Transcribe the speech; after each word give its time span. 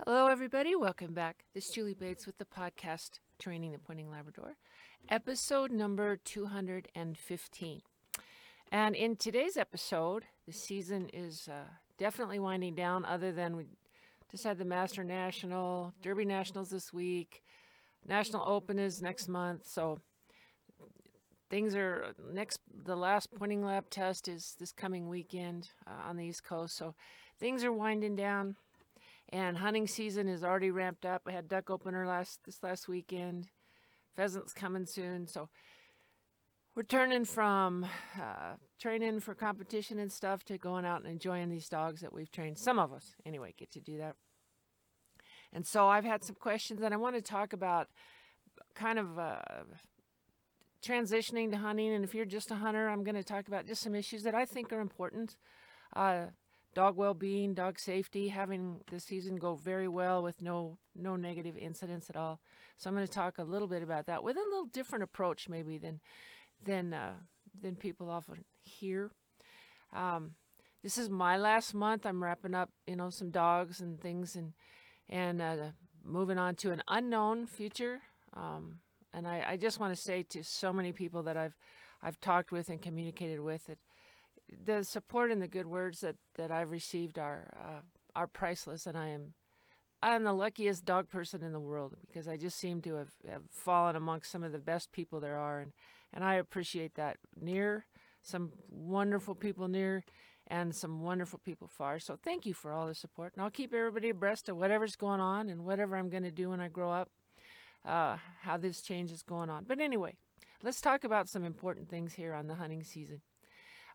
Hello, 0.00 0.26
everybody. 0.26 0.74
Welcome 0.74 1.14
back. 1.14 1.44
This 1.54 1.68
is 1.68 1.74
Julie 1.74 1.94
Bates 1.94 2.26
with 2.26 2.36
the 2.38 2.44
podcast 2.44 3.20
Training 3.38 3.70
the 3.70 3.78
Pointing 3.78 4.10
Labrador, 4.10 4.56
episode 5.08 5.70
number 5.70 6.16
215. 6.16 7.82
And 8.72 8.96
in 8.96 9.14
today's 9.14 9.56
episode, 9.56 10.24
the 10.44 10.52
season 10.52 11.08
is 11.12 11.48
uh, 11.48 11.68
definitely 11.98 12.40
winding 12.40 12.74
down, 12.74 13.04
other 13.04 13.30
than 13.30 13.56
we 13.56 13.66
just 14.28 14.42
had 14.42 14.58
the 14.58 14.64
Master 14.64 15.04
National, 15.04 15.94
Derby 16.02 16.24
Nationals 16.24 16.70
this 16.70 16.92
week, 16.92 17.44
National 18.04 18.42
Open 18.44 18.80
is 18.80 19.02
next 19.02 19.28
month. 19.28 19.68
So 19.68 20.00
things 21.48 21.76
are 21.76 22.12
next, 22.32 22.58
the 22.84 22.96
last 22.96 23.28
pointing 23.38 23.64
lab 23.64 23.88
test 23.88 24.26
is 24.26 24.56
this 24.58 24.72
coming 24.72 25.08
weekend 25.08 25.68
uh, 25.86 26.08
on 26.08 26.16
the 26.16 26.24
East 26.24 26.42
Coast. 26.42 26.76
So 26.76 26.96
things 27.38 27.62
are 27.62 27.72
winding 27.72 28.16
down 28.16 28.56
and 29.30 29.56
hunting 29.58 29.86
season 29.86 30.28
is 30.28 30.44
already 30.44 30.70
ramped 30.70 31.04
up. 31.04 31.22
I 31.26 31.32
had 31.32 31.48
duck 31.48 31.70
opener 31.70 32.06
last 32.06 32.40
this 32.44 32.62
last 32.62 32.88
weekend. 32.88 33.48
Pheasants 34.14 34.52
coming 34.52 34.84
soon, 34.84 35.26
so 35.26 35.48
we're 36.74 36.82
turning 36.82 37.26
from 37.26 37.84
uh, 38.18 38.54
training 38.80 39.20
for 39.20 39.34
competition 39.34 39.98
and 39.98 40.10
stuff 40.10 40.42
to 40.44 40.56
going 40.56 40.86
out 40.86 41.02
and 41.02 41.10
enjoying 41.10 41.50
these 41.50 41.68
dogs 41.68 42.00
that 42.00 42.14
we've 42.14 42.30
trained. 42.30 42.56
Some 42.58 42.78
of 42.78 42.92
us, 42.92 43.14
anyway, 43.26 43.54
get 43.58 43.70
to 43.72 43.80
do 43.80 43.98
that. 43.98 44.16
And 45.52 45.66
so 45.66 45.86
I've 45.86 46.04
had 46.04 46.24
some 46.24 46.36
questions, 46.36 46.80
and 46.80 46.94
I 46.94 46.96
want 46.96 47.14
to 47.16 47.20
talk 47.20 47.52
about 47.52 47.88
kind 48.74 48.98
of 48.98 49.18
uh, 49.18 49.40
transitioning 50.82 51.50
to 51.50 51.58
hunting. 51.58 51.92
And 51.92 52.04
if 52.04 52.14
you're 52.14 52.24
just 52.24 52.50
a 52.50 52.54
hunter, 52.54 52.88
I'm 52.88 53.04
going 53.04 53.16
to 53.16 53.24
talk 53.24 53.48
about 53.48 53.66
just 53.66 53.82
some 53.82 53.94
issues 53.94 54.22
that 54.22 54.34
I 54.34 54.46
think 54.46 54.72
are 54.72 54.80
important. 54.80 55.36
Uh, 55.94 56.26
dog 56.74 56.96
well-being, 56.96 57.54
dog 57.54 57.78
safety, 57.78 58.28
having 58.28 58.80
the 58.90 59.00
season 59.00 59.36
go 59.36 59.54
very 59.54 59.88
well 59.88 60.22
with 60.22 60.40
no 60.40 60.78
no 60.94 61.16
negative 61.16 61.56
incidents 61.56 62.08
at 62.10 62.16
all. 62.16 62.40
So 62.76 62.88
I'm 62.88 62.96
going 62.96 63.06
to 63.06 63.12
talk 63.12 63.38
a 63.38 63.44
little 63.44 63.68
bit 63.68 63.82
about 63.82 64.06
that 64.06 64.24
with 64.24 64.36
a 64.36 64.40
little 64.40 64.66
different 64.66 65.04
approach 65.04 65.48
maybe 65.48 65.78
than 65.78 66.00
than 66.64 66.94
uh, 66.94 67.14
than 67.60 67.76
people 67.76 68.10
often 68.10 68.44
hear. 68.62 69.10
Um, 69.92 70.32
this 70.82 70.98
is 70.98 71.08
my 71.08 71.36
last 71.36 71.74
month. 71.74 72.06
I'm 72.06 72.22
wrapping 72.22 72.54
up, 72.54 72.70
you 72.86 72.96
know, 72.96 73.10
some 73.10 73.30
dogs 73.30 73.80
and 73.80 74.00
things, 74.00 74.36
and 74.36 74.52
and 75.08 75.40
uh, 75.40 75.56
moving 76.04 76.38
on 76.38 76.54
to 76.56 76.72
an 76.72 76.82
unknown 76.88 77.46
future. 77.46 78.00
Um, 78.34 78.78
and 79.12 79.28
I, 79.28 79.44
I 79.50 79.56
just 79.56 79.78
want 79.78 79.94
to 79.94 80.00
say 80.00 80.22
to 80.30 80.42
so 80.42 80.72
many 80.72 80.92
people 80.92 81.22
that 81.24 81.36
I've 81.36 81.56
I've 82.02 82.20
talked 82.20 82.50
with 82.50 82.68
and 82.68 82.80
communicated 82.80 83.40
with 83.40 83.66
that 83.66 83.78
the 84.64 84.84
support 84.84 85.30
and 85.30 85.40
the 85.40 85.48
good 85.48 85.66
words 85.66 86.00
that, 86.00 86.16
that 86.36 86.50
I've 86.50 86.70
received 86.70 87.18
are 87.18 87.52
uh, 87.58 87.80
are 88.14 88.26
priceless, 88.26 88.86
and 88.86 88.96
I 88.96 89.08
am 89.08 89.34
I'm 90.02 90.24
the 90.24 90.32
luckiest 90.32 90.84
dog 90.84 91.08
person 91.08 91.42
in 91.42 91.52
the 91.52 91.60
world 91.60 91.94
because 92.06 92.26
I 92.26 92.36
just 92.36 92.58
seem 92.58 92.80
to 92.82 92.96
have, 92.96 93.12
have 93.28 93.42
fallen 93.50 93.94
amongst 93.94 94.30
some 94.32 94.42
of 94.42 94.52
the 94.52 94.58
best 94.58 94.92
people 94.92 95.20
there 95.20 95.38
are, 95.38 95.60
and 95.60 95.72
and 96.12 96.24
I 96.24 96.34
appreciate 96.34 96.94
that 96.94 97.16
near 97.40 97.86
some 98.22 98.52
wonderful 98.68 99.34
people 99.34 99.68
near 99.68 100.04
and 100.46 100.74
some 100.74 101.02
wonderful 101.02 101.40
people 101.44 101.68
far. 101.68 101.98
So 101.98 102.16
thank 102.22 102.46
you 102.46 102.54
for 102.54 102.72
all 102.72 102.86
the 102.86 102.94
support, 102.94 103.32
and 103.34 103.42
I'll 103.42 103.50
keep 103.50 103.72
everybody 103.72 104.10
abreast 104.10 104.48
of 104.48 104.56
whatever's 104.56 104.96
going 104.96 105.20
on 105.20 105.48
and 105.48 105.64
whatever 105.64 105.96
I'm 105.96 106.10
going 106.10 106.24
to 106.24 106.30
do 106.30 106.50
when 106.50 106.60
I 106.60 106.68
grow 106.68 106.90
up, 106.90 107.08
uh, 107.84 108.16
how 108.42 108.56
this 108.56 108.82
change 108.82 109.10
is 109.10 109.22
going 109.22 109.50
on. 109.50 109.64
But 109.66 109.80
anyway, 109.80 110.16
let's 110.62 110.80
talk 110.80 111.04
about 111.04 111.28
some 111.28 111.44
important 111.44 111.88
things 111.88 112.14
here 112.14 112.34
on 112.34 112.46
the 112.48 112.56
hunting 112.56 112.82
season. 112.82 113.22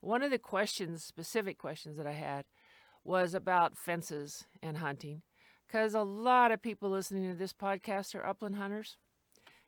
One 0.02 0.22
of 0.22 0.32
the 0.32 0.40
questions, 0.40 1.04
specific 1.04 1.58
questions 1.58 1.98
that 1.98 2.08
I 2.08 2.14
had, 2.14 2.46
was 3.04 3.34
about 3.34 3.78
fences 3.78 4.46
and 4.62 4.78
hunting, 4.78 5.22
because 5.68 5.94
a 5.94 6.02
lot 6.02 6.52
of 6.52 6.62
people 6.62 6.90
listening 6.90 7.30
to 7.30 7.38
this 7.38 7.54
podcast 7.54 8.14
are 8.16 8.26
upland 8.26 8.56
hunters. 8.56 8.98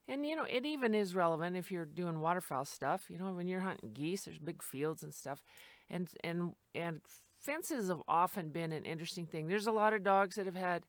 And 0.07 0.25
you 0.25 0.35
know, 0.35 0.45
it 0.49 0.65
even 0.65 0.95
is 0.95 1.15
relevant 1.15 1.55
if 1.55 1.71
you're 1.71 1.85
doing 1.85 2.19
waterfowl 2.19 2.65
stuff. 2.65 3.05
You 3.09 3.19
know, 3.19 3.31
when 3.31 3.47
you're 3.47 3.59
hunting 3.59 3.91
geese, 3.93 4.23
there's 4.23 4.39
big 4.39 4.63
fields 4.63 5.03
and 5.03 5.13
stuff, 5.13 5.43
and 5.89 6.09
and 6.23 6.53
and 6.73 7.01
fences 7.39 7.89
have 7.89 8.01
often 8.07 8.49
been 8.49 8.71
an 8.71 8.85
interesting 8.85 9.27
thing. 9.27 9.47
There's 9.47 9.67
a 9.67 9.71
lot 9.71 9.93
of 9.93 10.03
dogs 10.03 10.35
that 10.35 10.47
have 10.47 10.55
had 10.55 10.83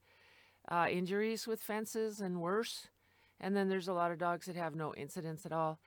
uh, 0.70 0.86
injuries 0.90 1.46
with 1.46 1.60
fences 1.60 2.20
and 2.20 2.40
worse, 2.40 2.88
and 3.38 3.54
then 3.54 3.68
there's 3.68 3.88
a 3.88 3.92
lot 3.92 4.10
of 4.10 4.18
dogs 4.18 4.46
that 4.46 4.56
have 4.56 4.74
no 4.74 4.94
incidents 4.94 5.44
at 5.44 5.52
all. 5.52 5.78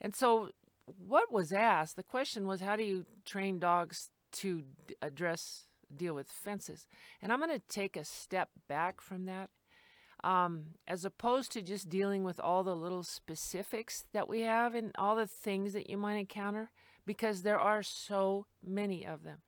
And 0.00 0.14
so 0.14 0.50
what 0.86 1.32
was 1.32 1.52
asked, 1.52 1.96
the 1.96 2.02
question 2.02 2.46
was, 2.46 2.60
how 2.60 2.76
do 2.76 2.82
you 2.82 3.06
train 3.24 3.58
dogs 3.58 4.10
to 4.32 4.64
address, 5.02 5.66
deal 5.94 6.14
with 6.14 6.28
fences? 6.28 6.86
And 7.22 7.32
I'm 7.32 7.40
going 7.40 7.50
to 7.50 7.62
take 7.68 7.96
a 7.96 8.04
step 8.04 8.50
back 8.68 9.00
from 9.00 9.26
that. 9.26 9.50
Um, 10.22 10.74
as 10.86 11.06
opposed 11.06 11.50
to 11.52 11.62
just 11.62 11.88
dealing 11.88 12.24
with 12.24 12.38
all 12.38 12.62
the 12.62 12.76
little 12.76 13.02
specifics 13.02 14.04
that 14.12 14.28
we 14.28 14.42
have 14.42 14.74
and 14.74 14.92
all 14.98 15.16
the 15.16 15.26
things 15.26 15.72
that 15.72 15.88
you 15.88 15.96
might 15.96 16.16
encounter, 16.16 16.70
because 17.06 17.40
there 17.40 17.58
are 17.58 17.82
so 17.82 18.44
many 18.62 19.06
of 19.06 19.22
them. 19.22 19.38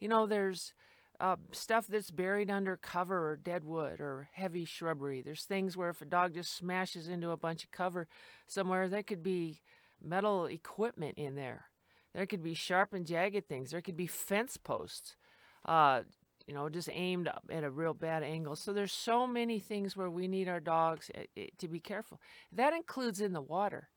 You 0.00 0.08
know, 0.08 0.26
there's 0.26 0.72
uh, 1.20 1.36
stuff 1.52 1.86
that's 1.86 2.10
buried 2.10 2.50
under 2.50 2.78
cover 2.78 3.30
or 3.30 3.36
dead 3.36 3.62
wood 3.62 4.00
or 4.00 4.30
heavy 4.32 4.64
shrubbery. 4.64 5.20
There's 5.20 5.44
things 5.44 5.76
where 5.76 5.90
if 5.90 6.00
a 6.00 6.06
dog 6.06 6.32
just 6.32 6.56
smashes 6.56 7.08
into 7.08 7.30
a 7.30 7.36
bunch 7.36 7.62
of 7.64 7.70
cover 7.70 8.08
somewhere, 8.46 8.88
there 8.88 9.02
could 9.02 9.22
be 9.22 9.60
metal 10.02 10.46
equipment 10.46 11.18
in 11.18 11.34
there. 11.34 11.66
There 12.14 12.26
could 12.26 12.42
be 12.42 12.54
sharp 12.54 12.92
and 12.92 13.06
jagged 13.06 13.48
things. 13.48 13.70
There 13.70 13.80
could 13.80 13.96
be 13.96 14.06
fence 14.06 14.56
posts, 14.56 15.16
uh, 15.64 16.02
you 16.46 16.54
know, 16.54 16.68
just 16.68 16.90
aimed 16.92 17.28
up 17.28 17.44
at 17.50 17.64
a 17.64 17.70
real 17.70 17.94
bad 17.94 18.22
angle. 18.22 18.56
So 18.56 18.72
there's 18.72 18.92
so 18.92 19.26
many 19.26 19.58
things 19.58 19.96
where 19.96 20.10
we 20.10 20.28
need 20.28 20.48
our 20.48 20.60
dogs 20.60 21.10
eh, 21.14 21.24
eh, 21.36 21.46
to 21.58 21.68
be 21.68 21.80
careful. 21.80 22.20
That 22.52 22.74
includes 22.74 23.20
in 23.20 23.32
the 23.32 23.40
water. 23.40 23.88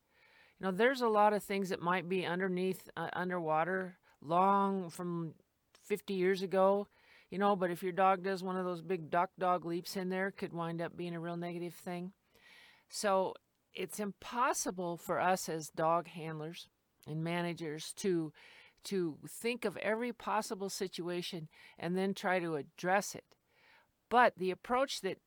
You 0.59 0.67
know, 0.67 0.71
there's 0.71 1.01
a 1.01 1.09
lot 1.09 1.33
of 1.33 1.43
things 1.43 1.69
that 1.69 1.81
might 1.81 2.07
be 2.07 2.25
underneath, 2.25 2.89
uh, 2.95 3.09
underwater, 3.11 3.97
long 4.22 4.89
from 4.89 5.33
50 5.83 6.13
years 6.13 6.41
ago. 6.41 6.87
You 7.29 7.39
know, 7.39 7.55
but 7.55 7.72
if 7.72 7.83
your 7.83 7.91
dog 7.91 8.23
does 8.23 8.43
one 8.43 8.55
of 8.55 8.66
those 8.66 8.81
big 8.81 9.09
duck 9.09 9.31
dog 9.37 9.66
leaps 9.66 9.97
in 9.97 10.09
there, 10.09 10.31
could 10.31 10.53
wind 10.53 10.81
up 10.81 10.95
being 10.95 11.16
a 11.16 11.19
real 11.19 11.35
negative 11.35 11.73
thing. 11.73 12.13
So 12.89 13.33
it's 13.75 13.99
impossible 13.99 14.97
for 14.97 15.19
us 15.19 15.49
as 15.49 15.69
dog 15.69 16.07
handlers 16.07 16.67
and 17.07 17.23
managers 17.23 17.93
to 17.97 18.31
to 18.85 19.17
think 19.27 19.65
of 19.65 19.77
every 19.77 20.13
possible 20.13 20.69
situation 20.69 21.47
and 21.79 21.97
then 21.97 22.13
try 22.13 22.39
to 22.39 22.55
address 22.55 23.15
it. 23.15 23.23
But 24.09 24.33
the 24.37 24.51
approach 24.51 25.01
that 25.01 25.17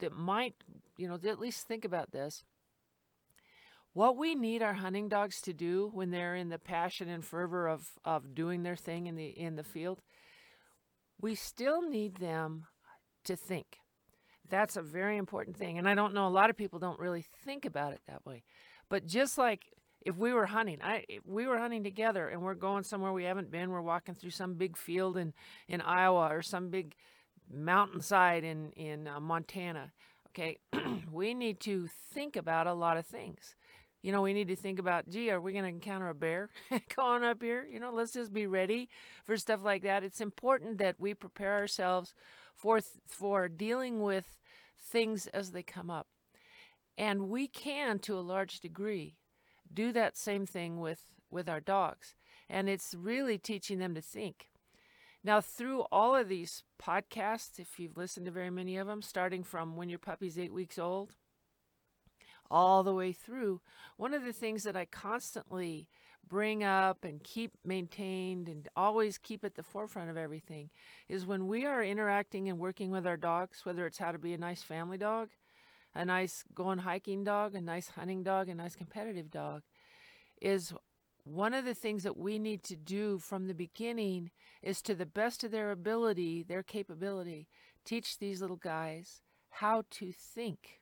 that 0.00 0.12
might, 0.12 0.54
you 0.96 1.06
know, 1.06 1.18
at 1.22 1.38
least 1.38 1.66
think 1.66 1.84
about 1.84 2.10
this. 2.10 2.44
What 3.92 4.16
we 4.16 4.34
need 4.34 4.62
our 4.62 4.74
hunting 4.74 5.08
dogs 5.08 5.40
to 5.42 5.52
do 5.52 5.90
when 5.92 6.10
they're 6.10 6.34
in 6.34 6.48
the 6.48 6.58
passion 6.58 7.08
and 7.08 7.22
fervor 7.22 7.68
of, 7.68 7.90
of 8.04 8.34
doing 8.34 8.62
their 8.62 8.76
thing 8.76 9.06
in 9.06 9.16
the 9.16 9.26
in 9.26 9.56
the 9.56 9.62
field, 9.62 10.00
we 11.20 11.34
still 11.34 11.82
need 11.82 12.16
them 12.16 12.66
to 13.24 13.36
think. 13.36 13.81
That's 14.48 14.76
a 14.76 14.82
very 14.82 15.16
important 15.16 15.56
thing. 15.56 15.78
And 15.78 15.88
I 15.88 15.94
don't 15.94 16.14
know, 16.14 16.26
a 16.26 16.28
lot 16.28 16.50
of 16.50 16.56
people 16.56 16.78
don't 16.78 16.98
really 16.98 17.24
think 17.44 17.64
about 17.64 17.92
it 17.92 18.00
that 18.06 18.24
way. 18.26 18.42
But 18.88 19.06
just 19.06 19.38
like 19.38 19.64
if 20.04 20.16
we 20.16 20.32
were 20.32 20.46
hunting, 20.46 20.78
I 20.82 21.04
we 21.24 21.46
were 21.46 21.58
hunting 21.58 21.84
together 21.84 22.28
and 22.28 22.42
we're 22.42 22.54
going 22.54 22.82
somewhere 22.82 23.12
we 23.12 23.24
haven't 23.24 23.50
been, 23.50 23.70
we're 23.70 23.80
walking 23.80 24.14
through 24.14 24.30
some 24.30 24.54
big 24.54 24.76
field 24.76 25.16
in, 25.16 25.32
in 25.68 25.80
Iowa 25.80 26.28
or 26.30 26.42
some 26.42 26.68
big 26.68 26.94
mountainside 27.52 28.44
in, 28.44 28.70
in 28.72 29.06
uh, 29.06 29.20
Montana, 29.20 29.92
okay, 30.28 30.58
we 31.12 31.34
need 31.34 31.60
to 31.60 31.88
think 32.12 32.36
about 32.36 32.66
a 32.66 32.72
lot 32.72 32.96
of 32.96 33.06
things. 33.06 33.54
You 34.02 34.10
know, 34.10 34.22
we 34.22 34.32
need 34.32 34.48
to 34.48 34.56
think 34.56 34.80
about, 34.80 35.08
gee, 35.08 35.30
are 35.30 35.40
we 35.40 35.52
going 35.52 35.64
to 35.64 35.68
encounter 35.68 36.08
a 36.08 36.14
bear 36.14 36.50
going 36.96 37.22
up 37.22 37.40
here? 37.40 37.66
You 37.70 37.78
know, 37.78 37.92
let's 37.92 38.12
just 38.12 38.32
be 38.32 38.48
ready 38.48 38.88
for 39.24 39.36
stuff 39.36 39.62
like 39.62 39.82
that. 39.82 40.02
It's 40.02 40.20
important 40.20 40.78
that 40.78 40.96
we 40.98 41.14
prepare 41.14 41.54
ourselves 41.54 42.14
for 42.54 42.80
for 43.06 43.48
dealing 43.48 44.00
with 44.02 44.38
things 44.80 45.26
as 45.28 45.52
they 45.52 45.62
come 45.62 45.90
up. 45.90 46.06
And 46.98 47.28
we 47.28 47.48
can, 47.48 47.98
to 48.00 48.18
a 48.18 48.20
large 48.20 48.60
degree, 48.60 49.16
do 49.72 49.92
that 49.92 50.16
same 50.16 50.46
thing 50.46 50.78
with, 50.78 51.00
with 51.30 51.48
our 51.48 51.60
dogs. 51.60 52.14
And 52.48 52.68
it's 52.68 52.94
really 52.94 53.38
teaching 53.38 53.78
them 53.78 53.94
to 53.94 54.02
think. 54.02 54.48
Now, 55.24 55.40
through 55.40 55.82
all 55.92 56.14
of 56.16 56.28
these 56.28 56.64
podcasts, 56.82 57.58
if 57.58 57.78
you've 57.78 57.96
listened 57.96 58.26
to 58.26 58.32
very 58.32 58.50
many 58.50 58.76
of 58.76 58.88
them, 58.88 59.02
starting 59.02 59.44
from 59.44 59.76
when 59.76 59.88
your 59.88 60.00
puppy's 60.00 60.38
eight 60.38 60.52
weeks 60.52 60.78
old, 60.78 61.14
all 62.50 62.82
the 62.82 62.94
way 62.94 63.12
through, 63.12 63.60
one 63.96 64.12
of 64.12 64.24
the 64.24 64.32
things 64.32 64.64
that 64.64 64.76
I 64.76 64.84
constantly 64.84 65.88
bring 66.32 66.64
up 66.64 67.04
and 67.04 67.22
keep 67.22 67.52
maintained 67.62 68.48
and 68.48 68.66
always 68.74 69.18
keep 69.18 69.44
at 69.44 69.54
the 69.54 69.62
forefront 69.62 70.08
of 70.08 70.16
everything 70.16 70.70
is 71.06 71.26
when 71.26 71.46
we 71.46 71.66
are 71.66 71.84
interacting 71.84 72.48
and 72.48 72.58
working 72.58 72.90
with 72.90 73.06
our 73.06 73.18
dogs, 73.18 73.66
whether 73.66 73.84
it's 73.84 73.98
how 73.98 74.10
to 74.10 74.18
be 74.18 74.32
a 74.32 74.38
nice 74.38 74.62
family 74.62 74.96
dog, 74.96 75.28
a 75.94 76.06
nice 76.06 76.42
going 76.54 76.78
hiking 76.78 77.22
dog, 77.22 77.54
a 77.54 77.60
nice 77.60 77.88
hunting 77.88 78.22
dog, 78.22 78.48
a 78.48 78.54
nice 78.54 78.74
competitive 78.74 79.30
dog, 79.30 79.60
is 80.40 80.72
one 81.24 81.52
of 81.52 81.66
the 81.66 81.74
things 81.74 82.02
that 82.02 82.16
we 82.16 82.38
need 82.38 82.62
to 82.62 82.76
do 82.76 83.18
from 83.18 83.46
the 83.46 83.52
beginning 83.52 84.30
is 84.62 84.80
to 84.80 84.94
the 84.94 85.04
best 85.04 85.44
of 85.44 85.50
their 85.50 85.70
ability, 85.70 86.42
their 86.42 86.62
capability, 86.62 87.46
teach 87.84 88.18
these 88.18 88.40
little 88.40 88.56
guys 88.56 89.20
how 89.50 89.84
to 89.90 90.12
think. 90.12 90.80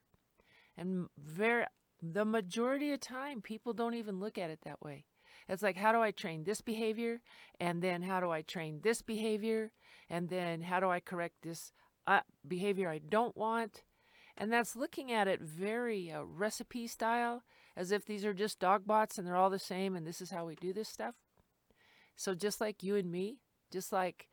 And 0.77 1.09
very 1.19 1.65
the 2.01 2.25
majority 2.25 2.93
of 2.93 3.01
time 3.01 3.43
people 3.43 3.73
don't 3.73 3.95
even 3.95 4.21
look 4.21 4.39
at 4.39 4.49
it 4.49 4.61
that 4.63 4.81
way. 4.81 5.07
It's 5.51 5.65
like 5.65 5.77
how 5.77 5.91
do 5.91 6.01
I 6.01 6.13
train 6.13 6.45
this 6.45 6.61
behavior 6.61 7.21
and 7.59 7.83
then 7.83 8.03
how 8.03 8.21
do 8.21 8.31
I 8.31 8.43
train 8.43 8.81
this 8.83 9.03
behavior 9.03 9.73
and 10.09 10.29
then 10.29 10.63
how 10.63 10.79
do 10.79 10.89
I 10.89 11.01
correct 11.01 11.43
this 11.43 11.73
uh, 12.07 12.21
behavior 12.47 12.89
I 12.89 12.99
don't 12.99 13.37
want? 13.37 13.83
And 14.39 14.53
that's 14.53 14.77
looking 14.77 15.11
at 15.11 15.27
it 15.27 15.41
very 15.43 16.11
uh, 16.11 16.23
recipe 16.23 16.87
style 16.87 17.43
as 17.77 17.91
if 17.91 18.05
these 18.05 18.25
are 18.25 18.33
just 18.33 18.61
dog 18.61 18.87
bots 18.87 19.19
and 19.19 19.27
they're 19.27 19.37
all 19.37 19.51
the 19.51 19.59
same 19.59 19.97
and 19.97 20.07
this 20.07 20.21
is 20.21 20.31
how 20.31 20.47
we 20.47 20.55
do 20.55 20.73
this 20.73 20.89
stuff. 20.89 21.17
So 22.15 22.35
just 22.35 22.61
like 22.61 22.85
you 22.85 22.95
and 22.95 23.11
me, 23.11 23.39
just 23.73 23.93
like 23.93 24.29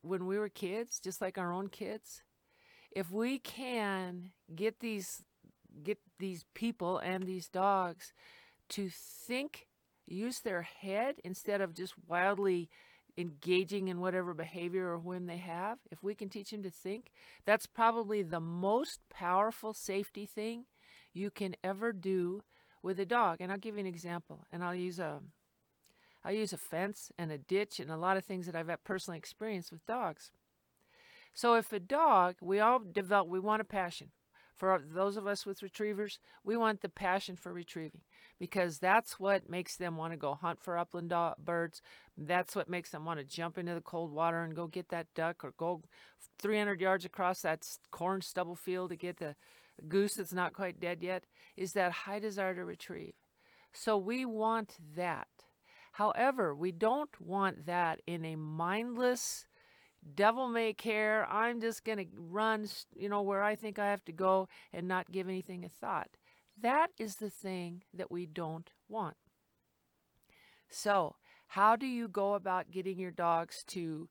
when 0.00 0.26
we 0.26 0.38
were 0.38 0.48
kids, 0.48 0.98
just 0.98 1.20
like 1.20 1.36
our 1.36 1.52
own 1.52 1.68
kids, 1.68 2.22
if 2.90 3.10
we 3.10 3.38
can 3.38 4.30
get 4.54 4.80
these 4.80 5.22
get 5.82 5.98
these 6.18 6.44
people 6.54 6.98
and 6.98 7.24
these 7.24 7.48
dogs 7.48 8.12
to 8.70 8.88
think, 8.90 9.66
use 10.06 10.40
their 10.40 10.62
head 10.62 11.16
instead 11.24 11.60
of 11.60 11.74
just 11.74 11.94
wildly 12.06 12.68
engaging 13.16 13.88
in 13.88 14.00
whatever 14.00 14.34
behavior 14.34 14.88
or 14.88 14.98
whim 14.98 15.26
they 15.26 15.36
have, 15.36 15.78
if 15.90 16.02
we 16.02 16.14
can 16.14 16.28
teach 16.28 16.50
them 16.50 16.62
to 16.62 16.70
think, 16.70 17.10
that's 17.44 17.66
probably 17.66 18.22
the 18.22 18.40
most 18.40 19.00
powerful 19.10 19.74
safety 19.74 20.26
thing 20.26 20.64
you 21.12 21.30
can 21.30 21.54
ever 21.62 21.92
do 21.92 22.42
with 22.82 22.98
a 22.98 23.06
dog. 23.06 23.38
And 23.40 23.52
I'll 23.52 23.58
give 23.58 23.74
you 23.76 23.80
an 23.80 23.86
example. 23.86 24.46
And 24.50 24.64
I'll 24.64 24.74
use 24.74 24.98
a 24.98 25.20
I 26.24 26.30
use 26.30 26.52
a 26.52 26.56
fence 26.56 27.10
and 27.18 27.32
a 27.32 27.38
ditch 27.38 27.80
and 27.80 27.90
a 27.90 27.96
lot 27.96 28.16
of 28.16 28.24
things 28.24 28.46
that 28.46 28.54
I've 28.54 28.70
personally 28.84 29.18
experienced 29.18 29.72
with 29.72 29.84
dogs. 29.86 30.30
So 31.34 31.54
if 31.54 31.72
a 31.72 31.80
dog, 31.80 32.36
we 32.40 32.60
all 32.60 32.78
develop, 32.78 33.28
we 33.28 33.40
want 33.40 33.60
a 33.60 33.64
passion. 33.64 34.12
For 34.54 34.80
those 34.94 35.16
of 35.16 35.26
us 35.26 35.44
with 35.44 35.62
retrievers, 35.62 36.20
we 36.44 36.56
want 36.56 36.80
the 36.80 36.88
passion 36.88 37.34
for 37.34 37.52
retrieving 37.52 38.02
because 38.42 38.80
that's 38.80 39.20
what 39.20 39.48
makes 39.48 39.76
them 39.76 39.96
want 39.96 40.12
to 40.12 40.16
go 40.16 40.34
hunt 40.34 40.60
for 40.60 40.76
upland 40.76 41.14
birds. 41.38 41.80
That's 42.18 42.56
what 42.56 42.68
makes 42.68 42.90
them 42.90 43.04
want 43.04 43.20
to 43.20 43.24
jump 43.24 43.56
into 43.56 43.72
the 43.72 43.80
cold 43.80 44.10
water 44.10 44.42
and 44.42 44.52
go 44.52 44.66
get 44.66 44.88
that 44.88 45.06
duck 45.14 45.44
or 45.44 45.52
go 45.56 45.82
300 46.40 46.80
yards 46.80 47.04
across 47.04 47.42
that 47.42 47.64
corn 47.92 48.20
stubble 48.20 48.56
field 48.56 48.90
to 48.90 48.96
get 48.96 49.18
the 49.18 49.36
goose 49.86 50.14
that's 50.14 50.32
not 50.32 50.54
quite 50.54 50.80
dead 50.80 51.04
yet, 51.04 51.22
is 51.56 51.74
that 51.74 51.92
high 51.92 52.18
desire 52.18 52.52
to 52.56 52.64
retrieve. 52.64 53.14
So 53.72 53.96
we 53.96 54.24
want 54.24 54.76
that. 54.96 55.28
However, 55.92 56.52
we 56.52 56.72
don't 56.72 57.20
want 57.20 57.66
that 57.66 58.00
in 58.08 58.24
a 58.24 58.34
mindless, 58.34 59.46
devil 60.16 60.48
may 60.48 60.72
care, 60.72 61.28
I'm 61.30 61.60
just 61.60 61.84
going 61.84 61.98
to 61.98 62.06
run, 62.16 62.66
you 62.96 63.08
know, 63.08 63.22
where 63.22 63.44
I 63.44 63.54
think 63.54 63.78
I 63.78 63.90
have 63.90 64.04
to 64.06 64.12
go 64.12 64.48
and 64.72 64.88
not 64.88 65.12
give 65.12 65.28
anything 65.28 65.64
a 65.64 65.68
thought. 65.68 66.08
That 66.62 66.90
is 66.96 67.16
the 67.16 67.30
thing 67.30 67.82
that 67.92 68.10
we 68.10 68.24
don't 68.24 68.70
want. 68.88 69.16
So, 70.70 71.16
how 71.48 71.76
do 71.76 71.86
you 71.86 72.08
go 72.08 72.34
about 72.34 72.70
getting 72.70 72.98
your 72.98 73.10
dogs 73.10 73.64
to 73.68 74.08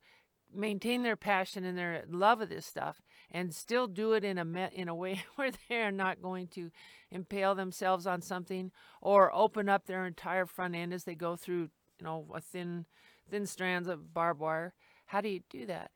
maintain 0.53 1.01
their 1.01 1.15
passion 1.15 1.63
and 1.63 1.77
their 1.77 2.03
love 2.09 2.41
of 2.41 2.49
this 2.49 2.65
stuff 2.65 3.01
and 3.31 3.55
still 3.55 3.87
do 3.87 4.11
it 4.11 4.25
in 4.25 4.37
a 4.37 4.43
me- 4.43 4.69
in 4.73 4.89
a 4.89 4.95
way 4.95 5.23
where 5.35 5.51
they're 5.69 5.91
not 5.91 6.21
going 6.21 6.47
to 6.47 6.71
impale 7.09 7.55
themselves 7.55 8.05
on 8.05 8.21
something 8.21 8.71
or 9.01 9.33
open 9.33 9.69
up 9.69 9.85
their 9.85 10.05
entire 10.05 10.45
front 10.45 10.75
end 10.75 10.93
as 10.93 11.05
they 11.05 11.15
go 11.15 11.37
through 11.37 11.69
you 11.99 12.03
know 12.03 12.27
a 12.35 12.41
thin 12.41 12.85
thin 13.29 13.45
strands 13.45 13.87
of 13.87 14.13
barbed 14.13 14.41
wire? 14.41 14.73
How 15.05 15.21
do 15.21 15.29
you 15.29 15.39
do 15.49 15.65
that? 15.67 15.91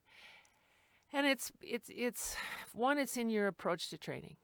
And 1.11 1.27
it's 1.27 1.51
it's 1.61 1.89
it's 1.93 2.37
one 2.73 2.97
it's 2.97 3.17
in 3.17 3.29
your 3.29 3.47
approach 3.47 3.89
to 3.89 3.97
training 3.97 4.37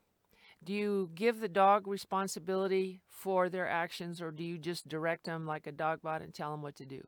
do 0.64 0.74
you 0.74 1.10
give 1.16 1.40
the 1.40 1.50
dog 1.50 1.88
responsibility 1.88 3.02
for 3.08 3.50
their 3.50 3.68
actions 3.68 4.22
or 4.22 4.32
do 4.32 4.44
you 4.44 4.58
just 4.58 4.88
direct 4.88 5.26
them 5.26 5.46
like 5.46 5.68
a 5.68 5.72
dog 5.72 6.02
bot 6.02 6.22
and 6.22 6.34
tell 6.34 6.52
them 6.52 6.62
what 6.62 6.76
to 6.76 6.86
do 6.86 7.02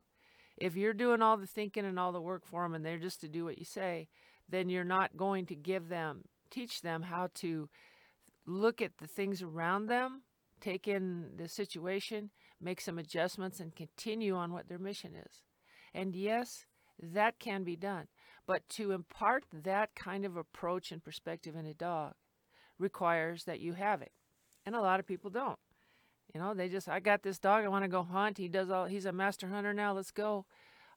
if 0.56 0.76
you're 0.76 0.94
doing 0.94 1.22
all 1.22 1.36
the 1.36 1.46
thinking 1.46 1.84
and 1.84 1.98
all 1.98 2.12
the 2.12 2.20
work 2.20 2.44
for 2.44 2.62
them 2.62 2.74
and 2.74 2.84
they're 2.84 2.98
just 2.98 3.20
to 3.22 3.28
do 3.28 3.44
what 3.44 3.58
you 3.58 3.64
say, 3.64 4.08
then 4.48 4.68
you're 4.68 4.84
not 4.84 5.16
going 5.16 5.46
to 5.46 5.54
give 5.54 5.88
them, 5.88 6.24
teach 6.50 6.82
them 6.82 7.02
how 7.02 7.28
to 7.34 7.68
look 8.46 8.80
at 8.80 8.98
the 8.98 9.06
things 9.06 9.42
around 9.42 9.86
them, 9.86 10.22
take 10.60 10.86
in 10.86 11.30
the 11.36 11.48
situation, 11.48 12.30
make 12.60 12.80
some 12.80 12.98
adjustments, 12.98 13.58
and 13.58 13.74
continue 13.74 14.34
on 14.34 14.52
what 14.52 14.68
their 14.68 14.78
mission 14.78 15.14
is. 15.14 15.42
And 15.92 16.14
yes, 16.14 16.66
that 17.00 17.38
can 17.38 17.64
be 17.64 17.76
done. 17.76 18.06
But 18.46 18.68
to 18.70 18.92
impart 18.92 19.44
that 19.52 19.94
kind 19.94 20.24
of 20.24 20.36
approach 20.36 20.92
and 20.92 21.02
perspective 21.02 21.56
in 21.56 21.66
a 21.66 21.74
dog 21.74 22.14
requires 22.78 23.44
that 23.44 23.60
you 23.60 23.74
have 23.74 24.02
it. 24.02 24.12
And 24.66 24.74
a 24.74 24.80
lot 24.80 25.00
of 25.00 25.06
people 25.06 25.30
don't. 25.30 25.58
You 26.32 26.40
know, 26.40 26.54
they 26.54 26.68
just 26.68 26.88
I 26.88 27.00
got 27.00 27.22
this 27.22 27.38
dog. 27.38 27.64
I 27.64 27.68
want 27.68 27.84
to 27.84 27.88
go 27.88 28.02
hunt. 28.02 28.38
He 28.38 28.48
does 28.48 28.70
all. 28.70 28.86
He's 28.86 29.06
a 29.06 29.12
master 29.12 29.48
hunter 29.48 29.72
now. 29.72 29.92
Let's 29.92 30.10
go. 30.10 30.46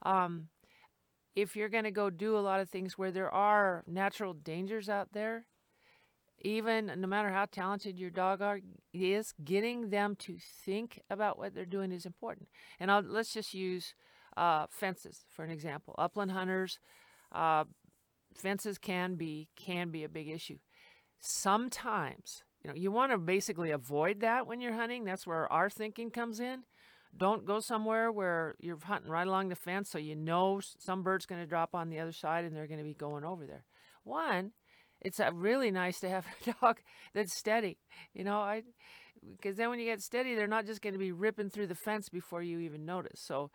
Um, 0.03 0.47
if 1.35 1.55
you're 1.55 1.69
going 1.69 1.83
to 1.83 1.91
go 1.91 2.09
do 2.09 2.37
a 2.37 2.39
lot 2.39 2.59
of 2.59 2.69
things 2.69 2.97
where 2.97 3.11
there 3.11 3.31
are 3.31 3.83
natural 3.85 4.33
dangers 4.33 4.89
out 4.89 5.09
there, 5.13 5.45
even 6.41 6.91
no 6.97 7.07
matter 7.07 7.29
how 7.29 7.45
talented 7.45 7.99
your 7.99 8.09
dog 8.09 8.41
are, 8.41 8.59
is 8.93 9.33
getting 9.43 9.89
them 9.89 10.15
to 10.15 10.37
think 10.39 11.01
about 11.09 11.37
what 11.37 11.53
they're 11.53 11.65
doing 11.65 11.91
is 11.91 12.05
important. 12.05 12.47
And 12.79 12.89
I'll, 12.89 13.01
let's 13.01 13.33
just 13.33 13.53
use 13.53 13.93
uh, 14.35 14.65
fences 14.69 15.25
for 15.29 15.43
an 15.43 15.51
example. 15.51 15.93
Upland 15.97 16.31
hunters, 16.31 16.79
uh, 17.31 17.65
fences 18.35 18.77
can 18.77 19.15
be 19.15 19.49
can 19.55 19.89
be 19.89 20.03
a 20.03 20.09
big 20.09 20.29
issue. 20.29 20.57
Sometimes 21.19 22.43
you 22.63 22.69
know, 22.69 22.75
you 22.75 22.91
want 22.91 23.11
to 23.11 23.17
basically 23.17 23.71
avoid 23.71 24.21
that 24.21 24.47
when 24.47 24.59
you're 24.59 24.73
hunting. 24.73 25.05
That's 25.05 25.27
where 25.27 25.51
our 25.51 25.69
thinking 25.69 26.11
comes 26.11 26.39
in. 26.39 26.63
Don't 27.15 27.45
go 27.45 27.59
somewhere 27.59 28.11
where 28.11 28.55
you're 28.59 28.77
hunting 28.83 29.09
right 29.09 29.27
along 29.27 29.49
the 29.49 29.55
fence 29.55 29.89
so 29.89 29.97
you 29.97 30.15
know 30.15 30.59
some 30.77 31.01
bird's 31.01 31.25
going 31.25 31.41
to 31.41 31.47
drop 31.47 31.73
on 31.73 31.89
the 31.89 31.99
other 31.99 32.11
side 32.11 32.45
and 32.45 32.55
they're 32.55 32.67
going 32.67 32.79
to 32.79 32.83
be 32.83 32.93
going 32.93 33.23
over 33.23 33.45
there. 33.45 33.63
One, 34.03 34.51
it's 35.01 35.21
really 35.33 35.71
nice 35.71 35.99
to 36.01 36.09
have 36.09 36.25
a 36.47 36.53
dog 36.61 36.79
that's 37.13 37.33
steady. 37.33 37.77
You 38.13 38.23
know, 38.23 38.39
I 38.39 38.63
because 39.31 39.55
then 39.55 39.69
when 39.69 39.79
you 39.79 39.85
get 39.85 40.01
steady, 40.01 40.35
they're 40.35 40.47
not 40.47 40.65
just 40.65 40.81
going 40.81 40.93
to 40.93 40.99
be 40.99 41.11
ripping 41.11 41.49
through 41.49 41.67
the 41.67 41.75
fence 41.75 42.09
before 42.09 42.41
you 42.43 42.59
even 42.59 42.85
notice. 42.85 43.19
So 43.19 43.49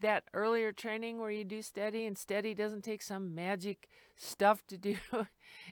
that 0.00 0.24
earlier 0.32 0.72
training 0.72 1.18
where 1.18 1.30
you 1.30 1.44
do 1.44 1.62
steady 1.62 2.06
and 2.06 2.16
steady 2.16 2.54
doesn't 2.54 2.82
take 2.82 3.02
some 3.02 3.34
magic 3.34 3.88
stuff 4.16 4.66
to 4.68 4.78
do. 4.78 4.96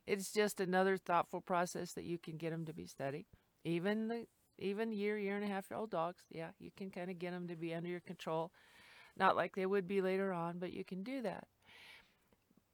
it's 0.06 0.32
just 0.32 0.61
another 0.61 0.96
thoughtful 0.96 1.40
process 1.40 1.93
that 1.93 2.05
you 2.05 2.19
can 2.19 2.36
get 2.36 2.50
them 2.50 2.65
to 2.67 2.72
be 2.72 2.86
steady. 2.86 3.27
Even 3.65 4.08
the 4.08 4.27
even 4.58 4.93
year, 4.93 5.19
year 5.19 5.36
and 5.36 5.44
a 5.44 5.48
half 5.48 5.70
year 5.70 5.79
old 5.79 5.91
dogs, 5.91 6.22
yeah, 6.31 6.50
you 6.58 6.70
can 6.77 6.91
kind 6.91 7.10
of 7.10 7.19
get 7.19 7.32
them 7.32 7.46
to 7.48 7.56
be 7.56 7.74
under 7.74 7.89
your 7.89 8.00
control. 8.00 8.53
Not 9.17 9.36
like 9.36 9.55
they 9.55 9.67
would 9.67 9.86
be 9.86 10.00
later 10.00 10.32
on, 10.32 10.58
but 10.58 10.72
you 10.72 10.84
can 10.84 11.03
do 11.03 11.22
that. 11.22 11.46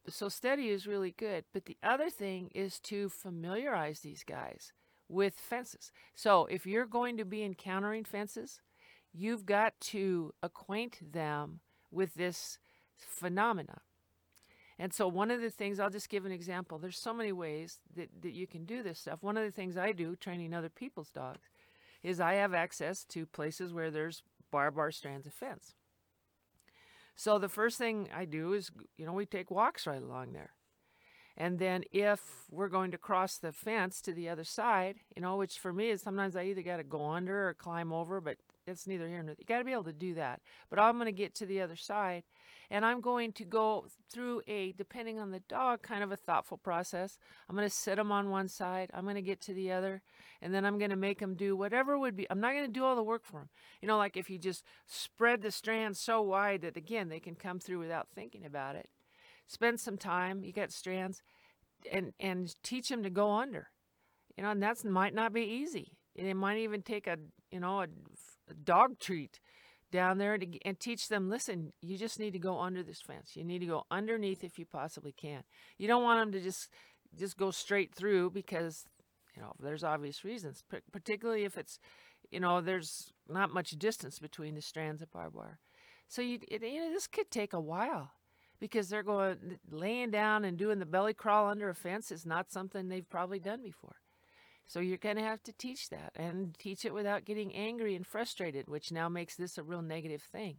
So 0.09 0.29
steady 0.29 0.69
is 0.69 0.87
really 0.87 1.12
good. 1.17 1.45
But 1.53 1.67
the 1.67 1.76
other 1.83 2.11
thing 2.11 2.50
is 2.55 2.81
to 2.81 3.09
familiarize 3.09 4.00
these 4.00 4.25
guys 4.25 4.73
with 5.09 5.35
fences. 5.35 5.93
So 6.15 6.47
if 6.47 6.67
you're 6.67 6.87
going 6.87 7.17
to 7.19 7.25
be 7.25 7.45
encountering 7.45 8.05
fences, 8.05 8.61
you've 9.12 9.47
got 9.47 9.75
to 9.81 10.33
acquaint 10.42 11.12
them 11.12 11.61
with 11.90 12.14
this 12.14 12.59
phenomena. 12.97 13.81
And 14.78 14.92
so, 14.92 15.07
one 15.07 15.31
of 15.31 15.40
the 15.40 15.50
things, 15.50 15.78
I'll 15.78 15.90
just 15.90 16.09
give 16.09 16.25
an 16.25 16.33
example. 16.33 16.78
There's 16.78 16.99
so 16.99 17.14
many 17.14 17.33
ways 17.33 17.78
that, 17.95 18.09
that 18.23 18.33
you 18.33 18.47
can 18.47 18.64
do 18.64 18.83
this 18.83 18.99
stuff. 18.99 19.23
One 19.23 19.37
of 19.37 19.45
the 19.45 19.52
things 19.52 19.76
I 19.76 19.92
do 19.92 20.16
training 20.16 20.54
other 20.54 20.71
people's 20.71 21.11
dogs 21.11 21.49
is 22.02 22.21
I 22.21 22.35
have 22.35 22.54
access 22.54 23.04
to 23.04 23.26
places 23.26 23.73
where 23.73 23.90
there's 23.90 24.23
barbed 24.50 24.76
wire 24.76 24.90
strands 24.90 25.26
of 25.26 25.33
fence. 25.33 25.75
So, 27.14 27.38
the 27.38 27.49
first 27.49 27.78
thing 27.78 28.09
I 28.14 28.25
do 28.25 28.54
is, 28.54 28.71
you 28.97 29.07
know, 29.07 29.12
we 29.12 29.26
take 29.26 29.50
walks 29.50 29.87
right 29.87 30.02
along 30.02 30.33
there. 30.33 30.50
And 31.37 31.59
then 31.59 31.85
if 31.92 32.21
we're 32.50 32.69
going 32.69 32.90
to 32.90 32.99
cross 32.99 33.38
the 33.38 33.52
fence 33.52 34.00
to 34.02 34.12
the 34.12 34.28
other 34.28 34.45
side, 34.45 34.97
you 35.14 35.23
know, 35.23 35.37
which 35.37 35.59
for 35.59 35.73
me 35.73 35.90
is 35.90 36.02
sometimes 36.02 36.37
I 36.37 36.45
either 36.45 36.62
got 36.62 36.76
to 36.76 36.85
go 36.85 37.11
under 37.11 37.49
or 37.49 37.54
climb 37.54 37.92
over, 37.92 38.21
but 38.21 38.37
it's 38.66 38.87
neither 38.87 39.09
here 39.09 39.23
nor 39.23 39.35
there. 39.35 39.37
You 39.38 39.47
got 39.47 39.59
to 39.59 39.64
be 39.64 39.73
able 39.73 39.85
to 39.85 39.92
do 39.92 40.14
that. 40.14 40.40
But 40.71 40.78
I'm 40.78 40.95
going 40.95 41.07
to 41.07 41.12
get 41.12 41.35
to 41.37 41.47
the 41.47 41.61
other 41.61 41.76
side 41.76 42.23
and 42.71 42.87
I'm 42.87 43.00
going 43.00 43.33
to 43.33 43.45
go 43.45 43.87
through 44.11 44.42
a, 44.47 44.73
depending 44.73 45.19
on 45.19 45.31
the 45.31 45.40
dog, 45.40 45.83
kind 45.83 46.02
of 46.02 46.12
a 46.12 46.16
thoughtful 46.16 46.59
process. 46.59 47.19
I'm 47.49 47.57
going 47.57 47.69
to 47.69 47.75
sit 47.75 47.97
them 47.97 48.12
on 48.12 48.31
one 48.31 48.49
side. 48.49 48.90
I'm 48.95 49.04
going 49.04 49.16
to 49.16 49.23
get 49.23 49.40
to 49.42 49.54
the 49.54 49.73
other 49.73 50.02
and 50.40 50.54
then 50.54 50.64
I'm 50.64 50.78
going 50.78 50.90
to 50.90 50.97
make 50.97 51.19
them 51.19 51.35
do 51.35 51.57
whatever 51.57 51.99
would 51.99 52.16
be. 52.16 52.26
I'm 52.31 52.40
not 52.40 52.52
going 52.52 52.66
to 52.66 52.73
do 52.73 52.85
all 52.85 52.97
the 52.97 53.02
work 53.02 53.25
for 53.25 53.40
them. 53.40 53.49
You 53.81 53.88
know, 53.88 53.99
like 53.99 54.16
if 54.16 54.31
you 54.31 54.38
just 54.38 54.64
spread 54.87 55.42
the 55.42 55.50
strands 55.50 55.99
so 55.99 56.23
wide 56.23 56.62
that 56.62 56.76
again, 56.76 57.09
they 57.09 57.21
can 57.21 57.35
come 57.35 57.59
through 57.59 57.81
without 57.81 58.09
thinking 58.14 58.45
about 58.45 58.76
it. 58.76 58.88
Spend 59.49 59.81
some 59.81 59.99
time. 59.99 60.45
You 60.45 60.52
got 60.52 60.71
strands 60.71 61.21
and, 61.90 62.12
and 62.21 62.54
teach 62.62 62.88
them 62.88 63.02
to 63.02 63.11
go 63.11 63.33
under. 63.33 63.69
You 64.37 64.45
know, 64.45 64.50
and 64.50 64.62
that 64.62 64.85
might 64.85 65.14
not 65.14 65.33
be 65.33 65.42
easy. 65.42 65.99
It 66.14 66.35
might 66.35 66.59
even 66.59 66.83
take 66.83 67.07
a, 67.07 67.16
you 67.50 67.61
know, 67.61 67.83
a 67.83 67.87
dog 68.52 68.99
treat 68.99 69.40
down 69.90 70.16
there 70.18 70.38
to, 70.38 70.47
and 70.64 70.80
teach 70.80 71.09
them 71.09 71.28
listen 71.28 71.73
you 71.82 71.99
just 71.99 72.18
need 72.18 72.32
to 72.32 72.38
go 72.38 72.59
under 72.59 72.82
this 72.82 73.02
fence 73.02 73.32
you 73.35 73.44
need 73.44 73.59
to 73.59 73.66
go 73.66 73.85
underneath 73.90 74.42
if 74.42 74.59
you 74.59 74.64
possibly 74.64 75.12
can 75.12 75.42
you 75.76 75.87
don't 75.87 76.02
want 76.02 76.18
them 76.18 76.32
to 76.32 76.40
just 76.40 76.68
just 77.18 77.37
go 77.37 77.50
straight 77.50 77.94
through 77.94 78.30
because 78.30 78.87
you 79.37 79.42
know 79.42 79.52
there's 79.61 79.85
obvious 79.85 80.25
reasons, 80.25 80.62
particularly 80.92 81.44
if 81.44 81.56
it's 81.56 81.78
you 82.30 82.40
know 82.40 82.61
there's 82.61 83.12
not 83.28 83.52
much 83.52 83.71
distance 83.73 84.18
between 84.18 84.54
the 84.54 84.62
strands 84.62 85.02
of 85.02 85.11
barbed 85.11 85.35
wire. 85.35 85.59
So 86.09 86.21
you, 86.23 86.38
it, 86.49 86.62
you 86.62 86.80
know 86.80 86.90
this 86.90 87.06
could 87.06 87.30
take 87.30 87.52
a 87.52 87.61
while 87.61 88.12
because 88.61 88.88
they're 88.88 89.02
going 89.02 89.59
laying 89.71 90.11
down 90.11 90.44
and 90.44 90.56
doing 90.56 90.78
the 90.78 90.87
belly 90.87 91.14
crawl 91.14 91.49
under 91.49 91.68
a 91.68 91.75
fence 91.75 92.11
is 92.11 92.26
not 92.26 92.52
something 92.52 92.88
they've 92.88 93.09
probably 93.09 93.38
done 93.38 93.62
before. 93.62 93.97
So 94.66 94.81
you're 94.81 94.97
going 94.97 95.16
to 95.16 95.23
have 95.23 95.42
to 95.45 95.52
teach 95.52 95.90
that 95.90 96.12
and 96.16 96.57
teach 96.59 96.85
it 96.85 96.95
without 96.95 97.25
getting 97.25 97.54
angry 97.54 97.95
and 97.95 98.07
frustrated, 98.07 98.69
which 98.69 98.92
now 98.92 99.09
makes 99.09 99.37
this 99.37 99.59
a 99.59 99.62
real 99.62 99.83
negative 99.83 100.23
thing. 100.23 100.57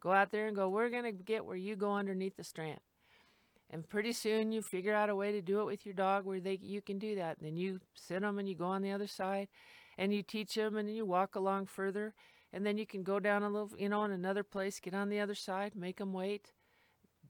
Go 0.00 0.12
out 0.12 0.30
there 0.30 0.46
and 0.46 0.56
go, 0.56 0.68
we're 0.68 0.90
going 0.90 1.04
to 1.04 1.12
get 1.12 1.44
where 1.44 1.56
you 1.56 1.76
go 1.76 1.92
underneath 1.92 2.36
the 2.36 2.44
strand. 2.44 2.80
And 3.70 3.88
pretty 3.88 4.12
soon 4.12 4.52
you 4.52 4.60
figure 4.62 4.94
out 4.94 5.08
a 5.08 5.16
way 5.16 5.32
to 5.32 5.40
do 5.40 5.60
it 5.60 5.66
with 5.66 5.86
your 5.86 5.94
dog 5.94 6.26
where 6.26 6.40
they 6.40 6.58
you 6.60 6.82
can 6.82 6.98
do 6.98 7.14
that. 7.16 7.38
And 7.38 7.46
then 7.46 7.56
you 7.56 7.80
sit 7.94 8.20
them 8.20 8.38
and 8.38 8.48
you 8.48 8.54
go 8.54 8.66
on 8.66 8.82
the 8.82 8.92
other 8.92 9.06
side 9.06 9.48
and 9.96 10.12
you 10.12 10.22
teach 10.22 10.54
them 10.54 10.76
and 10.76 10.94
you 10.94 11.06
walk 11.06 11.36
along 11.36 11.66
further. 11.66 12.14
And 12.52 12.66
then 12.66 12.76
you 12.76 12.86
can 12.86 13.02
go 13.02 13.18
down 13.18 13.42
a 13.42 13.48
little, 13.48 13.70
you 13.78 13.88
know, 13.88 14.04
in 14.04 14.10
another 14.10 14.42
place, 14.42 14.78
get 14.78 14.92
on 14.92 15.08
the 15.08 15.20
other 15.20 15.34
side, 15.34 15.74
make 15.74 15.96
them 15.96 16.12
wait, 16.12 16.52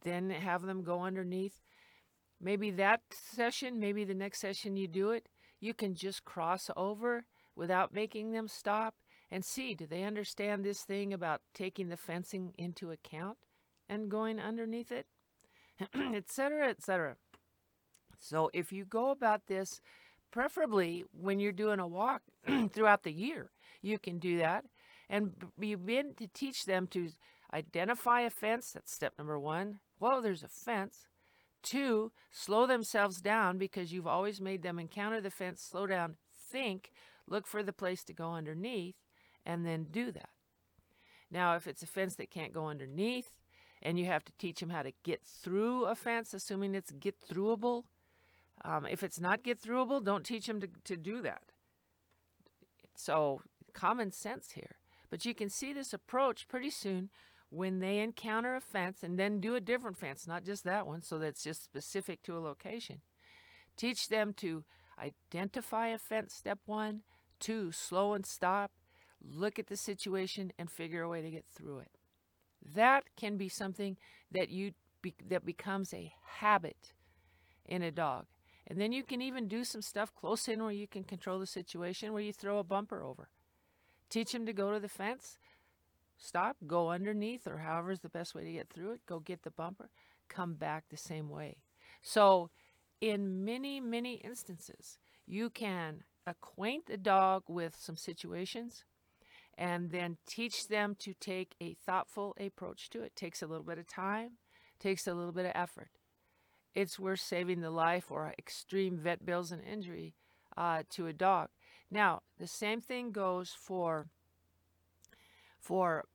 then 0.02 0.30
have 0.30 0.62
them 0.62 0.82
go 0.82 1.02
underneath. 1.02 1.60
Maybe 2.40 2.72
that 2.72 3.02
session, 3.12 3.78
maybe 3.78 4.02
the 4.02 4.14
next 4.14 4.40
session 4.40 4.76
you 4.76 4.88
do 4.88 5.10
it, 5.10 5.28
you 5.62 5.72
can 5.72 5.94
just 5.94 6.24
cross 6.24 6.70
over 6.76 7.24
without 7.54 7.94
making 7.94 8.32
them 8.32 8.48
stop 8.48 8.94
and 9.30 9.44
see 9.44 9.74
do 9.74 9.86
they 9.86 10.02
understand 10.02 10.64
this 10.64 10.82
thing 10.82 11.14
about 11.14 11.40
taking 11.54 11.88
the 11.88 11.96
fencing 11.96 12.52
into 12.58 12.90
account 12.90 13.38
and 13.88 14.10
going 14.10 14.40
underneath 14.40 14.90
it, 14.90 15.06
etc., 16.14 16.68
etc. 16.68 17.16
So 18.18 18.50
if 18.52 18.72
you 18.72 18.84
go 18.84 19.10
about 19.10 19.46
this, 19.46 19.80
preferably 20.32 21.04
when 21.12 21.38
you're 21.38 21.52
doing 21.52 21.78
a 21.78 21.86
walk 21.86 22.22
throughout 22.72 23.04
the 23.04 23.12
year, 23.12 23.50
you 23.80 23.98
can 23.98 24.18
do 24.18 24.38
that 24.38 24.64
and 25.08 25.32
begin 25.58 26.14
to 26.18 26.26
teach 26.26 26.64
them 26.64 26.88
to 26.88 27.10
identify 27.54 28.22
a 28.22 28.30
fence. 28.30 28.72
That's 28.72 28.92
step 28.92 29.12
number 29.16 29.38
one. 29.38 29.78
Well, 30.00 30.22
there's 30.22 30.42
a 30.42 30.48
fence. 30.48 31.06
Two, 31.62 32.12
slow 32.30 32.66
themselves 32.66 33.20
down 33.20 33.58
because 33.58 33.92
you've 33.92 34.06
always 34.06 34.40
made 34.40 34.62
them 34.62 34.78
encounter 34.78 35.20
the 35.20 35.30
fence, 35.30 35.62
slow 35.62 35.86
down, 35.86 36.16
think, 36.50 36.90
look 37.28 37.46
for 37.46 37.62
the 37.62 37.72
place 37.72 38.02
to 38.04 38.12
go 38.12 38.32
underneath, 38.32 38.96
and 39.46 39.64
then 39.64 39.86
do 39.90 40.10
that. 40.12 40.30
Now, 41.30 41.54
if 41.54 41.66
it's 41.66 41.82
a 41.82 41.86
fence 41.86 42.16
that 42.16 42.30
can't 42.30 42.52
go 42.52 42.66
underneath, 42.66 43.38
and 43.82 43.98
you 43.98 44.06
have 44.06 44.24
to 44.24 44.32
teach 44.38 44.60
them 44.60 44.70
how 44.70 44.82
to 44.82 44.92
get 45.02 45.22
through 45.24 45.86
a 45.86 45.94
fence, 45.94 46.34
assuming 46.34 46.74
it's 46.74 46.92
get 46.92 47.16
throughable. 47.20 47.84
Um, 48.64 48.86
if 48.86 49.02
it's 49.02 49.20
not 49.20 49.42
get 49.42 49.60
throughable, 49.60 50.04
don't 50.04 50.24
teach 50.24 50.46
them 50.46 50.60
to, 50.60 50.68
to 50.84 50.96
do 50.96 51.20
that. 51.22 51.42
So, 52.94 53.40
common 53.72 54.12
sense 54.12 54.52
here. 54.52 54.76
But 55.10 55.24
you 55.24 55.34
can 55.34 55.48
see 55.48 55.72
this 55.72 55.92
approach 55.92 56.48
pretty 56.48 56.70
soon 56.70 57.10
when 57.52 57.80
they 57.80 57.98
encounter 57.98 58.54
a 58.54 58.60
fence 58.60 59.02
and 59.02 59.18
then 59.18 59.38
do 59.38 59.54
a 59.54 59.60
different 59.60 59.98
fence, 59.98 60.26
not 60.26 60.44
just 60.44 60.64
that 60.64 60.86
one, 60.86 61.02
so 61.02 61.18
that's 61.18 61.44
just 61.44 61.62
specific 61.62 62.22
to 62.22 62.36
a 62.36 62.40
location. 62.40 63.02
Teach 63.76 64.08
them 64.08 64.32
to 64.38 64.64
identify 64.98 65.88
a 65.88 65.98
fence, 65.98 66.34
step 66.34 66.60
one. 66.64 67.02
Two, 67.40 67.72
slow 67.72 68.14
and 68.14 68.24
stop, 68.24 68.70
look 69.20 69.58
at 69.58 69.66
the 69.66 69.76
situation 69.76 70.52
and 70.58 70.70
figure 70.70 71.02
a 71.02 71.08
way 71.08 71.20
to 71.20 71.30
get 71.30 71.44
through 71.52 71.78
it. 71.78 71.90
That 72.74 73.04
can 73.16 73.36
be 73.36 73.48
something 73.48 73.96
that 74.30 74.48
you 74.48 74.72
be, 75.02 75.14
that 75.28 75.44
becomes 75.44 75.92
a 75.92 76.12
habit 76.24 76.92
in 77.66 77.82
a 77.82 77.90
dog. 77.90 78.26
And 78.68 78.80
then 78.80 78.92
you 78.92 79.02
can 79.02 79.20
even 79.20 79.48
do 79.48 79.64
some 79.64 79.82
stuff 79.82 80.14
close 80.14 80.46
in 80.46 80.62
where 80.62 80.70
you 80.70 80.86
can 80.86 81.02
control 81.02 81.40
the 81.40 81.46
situation 81.46 82.12
where 82.12 82.22
you 82.22 82.32
throw 82.32 82.58
a 82.58 82.64
bumper 82.64 83.02
over. 83.02 83.28
Teach 84.08 84.32
them 84.32 84.46
to 84.46 84.52
go 84.52 84.72
to 84.72 84.78
the 84.78 84.88
fence, 84.88 85.38
stop, 86.22 86.56
go 86.66 86.90
underneath, 86.90 87.46
or 87.46 87.58
however 87.58 87.90
is 87.90 88.00
the 88.00 88.08
best 88.08 88.34
way 88.34 88.44
to 88.44 88.52
get 88.52 88.70
through 88.70 88.92
it, 88.92 89.06
go 89.06 89.18
get 89.18 89.42
the 89.42 89.50
bumper, 89.50 89.90
come 90.28 90.54
back 90.54 90.84
the 90.88 90.96
same 90.96 91.28
way. 91.28 91.56
So, 92.00 92.50
in 93.00 93.44
many, 93.44 93.80
many 93.80 94.14
instances, 94.14 94.98
you 95.26 95.50
can 95.50 96.04
acquaint 96.26 96.86
the 96.86 96.96
dog 96.96 97.42
with 97.48 97.76
some 97.76 97.96
situations 97.96 98.84
and 99.58 99.90
then 99.90 100.16
teach 100.26 100.68
them 100.68 100.94
to 101.00 101.12
take 101.14 101.54
a 101.60 101.74
thoughtful 101.74 102.36
approach 102.40 102.88
to 102.90 103.02
it. 103.02 103.16
Takes 103.16 103.42
a 103.42 103.46
little 103.46 103.64
bit 103.64 103.78
of 103.78 103.86
time, 103.86 104.32
takes 104.78 105.06
a 105.06 105.14
little 105.14 105.32
bit 105.32 105.46
of 105.46 105.52
effort. 105.54 105.90
It's 106.74 106.98
worth 106.98 107.20
saving 107.20 107.60
the 107.60 107.70
life 107.70 108.10
or 108.10 108.32
extreme 108.38 108.96
vet 108.96 109.26
bills 109.26 109.52
and 109.52 109.62
injury 109.62 110.14
uh, 110.56 110.84
to 110.90 111.06
a 111.06 111.12
dog. 111.12 111.48
Now, 111.90 112.22
the 112.38 112.46
same 112.46 112.80
thing 112.80 113.10
goes 113.10 113.54
for 113.58 114.06
for 115.58 116.06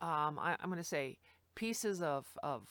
um, 0.00 0.38
I, 0.38 0.56
am 0.62 0.70
going 0.70 0.78
to 0.78 0.84
say 0.84 1.18
pieces 1.54 2.02
of, 2.02 2.26
of 2.42 2.68